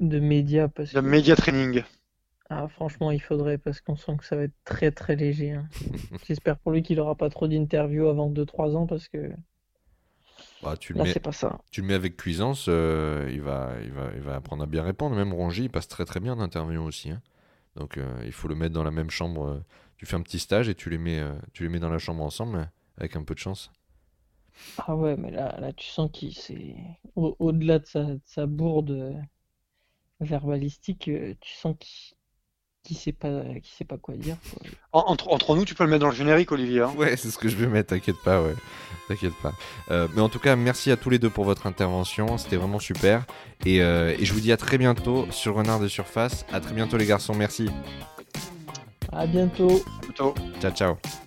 de 0.00 0.18
médias 0.20 0.68
parce 0.68 0.92
Le 0.92 1.00
que 1.00 1.06
media 1.06 1.36
training. 1.36 1.82
Ah, 2.50 2.66
franchement, 2.68 3.10
il 3.12 3.20
faudrait 3.22 3.58
parce 3.58 3.80
qu'on 3.80 3.96
sent 3.96 4.16
que 4.18 4.24
ça 4.24 4.36
va 4.36 4.42
être 4.44 4.54
très 4.64 4.90
très 4.92 5.16
léger. 5.16 5.52
hein. 5.52 5.70
J'espère 6.22 6.58
pour 6.58 6.72
lui 6.72 6.82
qu'il 6.82 7.00
aura 7.00 7.16
pas 7.16 7.30
trop 7.30 7.48
d'interviews 7.48 8.08
avant 8.08 8.30
2-3 8.30 8.76
ans 8.76 8.86
parce 8.86 9.08
que 9.08 9.32
Bah, 10.62 10.76
tu 10.76 10.92
le 10.92 10.98
là, 10.98 11.06
mets, 11.06 11.14
c'est 11.14 11.20
pas 11.20 11.30
ça. 11.32 11.58
tu 11.70 11.80
le 11.82 11.86
mets 11.86 11.94
avec 11.94 12.16
cuisance, 12.16 12.66
euh, 12.68 13.28
il, 13.32 13.42
va, 13.42 13.72
il, 13.82 13.92
va, 13.92 14.10
il 14.14 14.20
va 14.22 14.36
apprendre 14.36 14.62
à 14.62 14.66
bien 14.66 14.82
répondre. 14.82 15.16
Même 15.16 15.32
Rongy, 15.32 15.64
il 15.64 15.70
passe 15.70 15.88
très 15.88 16.04
très 16.04 16.20
bien 16.20 16.36
d'interview 16.36 16.82
aussi. 16.82 17.10
hein. 17.10 17.22
Donc 17.76 17.98
euh, 17.98 18.22
il 18.26 18.32
faut 18.32 18.48
le 18.48 18.56
mettre 18.56 18.74
dans 18.74 18.84
la 18.84 18.90
même 18.90 19.10
chambre. 19.10 19.46
euh, 19.48 19.64
tu 19.98 20.06
fais 20.06 20.16
un 20.16 20.22
petit 20.22 20.40
stage 20.40 20.68
et 20.68 20.76
tu 20.76 20.90
les 20.90 20.98
mets, 20.98 21.20
euh, 21.20 21.34
tu 21.54 21.64
les 21.64 21.70
mets 21.70 21.80
dans 21.80 21.90
la 21.90 21.98
chambre 21.98 22.24
ensemble 22.24 22.70
avec 22.98 23.16
un 23.16 23.24
peu 23.24 23.34
de 23.34 23.40
chance. 23.40 23.72
Ah 24.78 24.96
ouais, 24.96 25.16
mais 25.18 25.30
là, 25.30 25.58
là 25.60 25.72
tu 25.74 25.86
sens 25.86 26.10
qu'il 26.12 26.34
c'est 26.34 26.76
au- 27.14 27.36
au-delà 27.38 27.78
de 27.78 27.84
sa, 27.86 28.04
de 28.04 28.20
sa 28.24 28.46
bourde 28.46 29.22
verbalistique, 30.20 31.10
tu 31.40 31.54
sens 31.54 31.74
qu'il 31.80 32.15
qu'il 32.86 32.96
sait 32.96 33.12
pas, 33.12 33.28
qu'il 33.44 33.74
sait 33.76 33.84
pas 33.84 33.96
quoi 33.96 34.14
dire. 34.14 34.36
quoi. 34.50 34.62
Entre, 35.08 35.28
entre 35.28 35.54
nous, 35.56 35.64
tu 35.64 35.74
peux 35.74 35.84
le 35.84 35.90
mettre 35.90 36.02
dans 36.02 36.10
le 36.10 36.14
générique, 36.14 36.52
Olivier. 36.52 36.82
hein. 36.82 36.92
Ouais, 36.96 37.16
c'est 37.16 37.30
ce 37.30 37.38
que 37.38 37.48
je 37.48 37.56
vais 37.56 37.66
mettre, 37.66 37.90
t'inquiète 37.90 38.16
pas, 38.24 38.40
ouais. 38.42 38.54
T'inquiète 39.08 39.34
pas. 39.42 39.52
Euh, 39.90 40.08
mais 40.14 40.20
en 40.20 40.28
tout 40.28 40.38
cas, 40.40 40.56
merci 40.56 40.90
à 40.90 40.96
tous 40.96 41.10
les 41.10 41.18
deux 41.18 41.30
pour 41.30 41.44
votre 41.44 41.66
intervention, 41.66 42.38
c'était 42.38 42.56
vraiment 42.56 42.78
super. 42.80 43.24
Et, 43.64 43.80
euh, 43.82 44.14
et 44.18 44.24
je 44.24 44.32
vous 44.32 44.40
dis 44.40 44.50
à 44.52 44.56
très 44.56 44.78
bientôt 44.78 45.26
sur 45.30 45.54
Renard 45.54 45.80
de 45.80 45.88
Surface. 45.88 46.44
À 46.52 46.60
très 46.60 46.74
bientôt 46.74 46.96
les 46.96 47.06
garçons, 47.06 47.34
merci. 47.34 47.68
À 49.12 49.26
bientôt. 49.26 49.80
Plutôt. 50.02 50.34
Ciao, 50.60 50.70
ciao. 50.72 51.25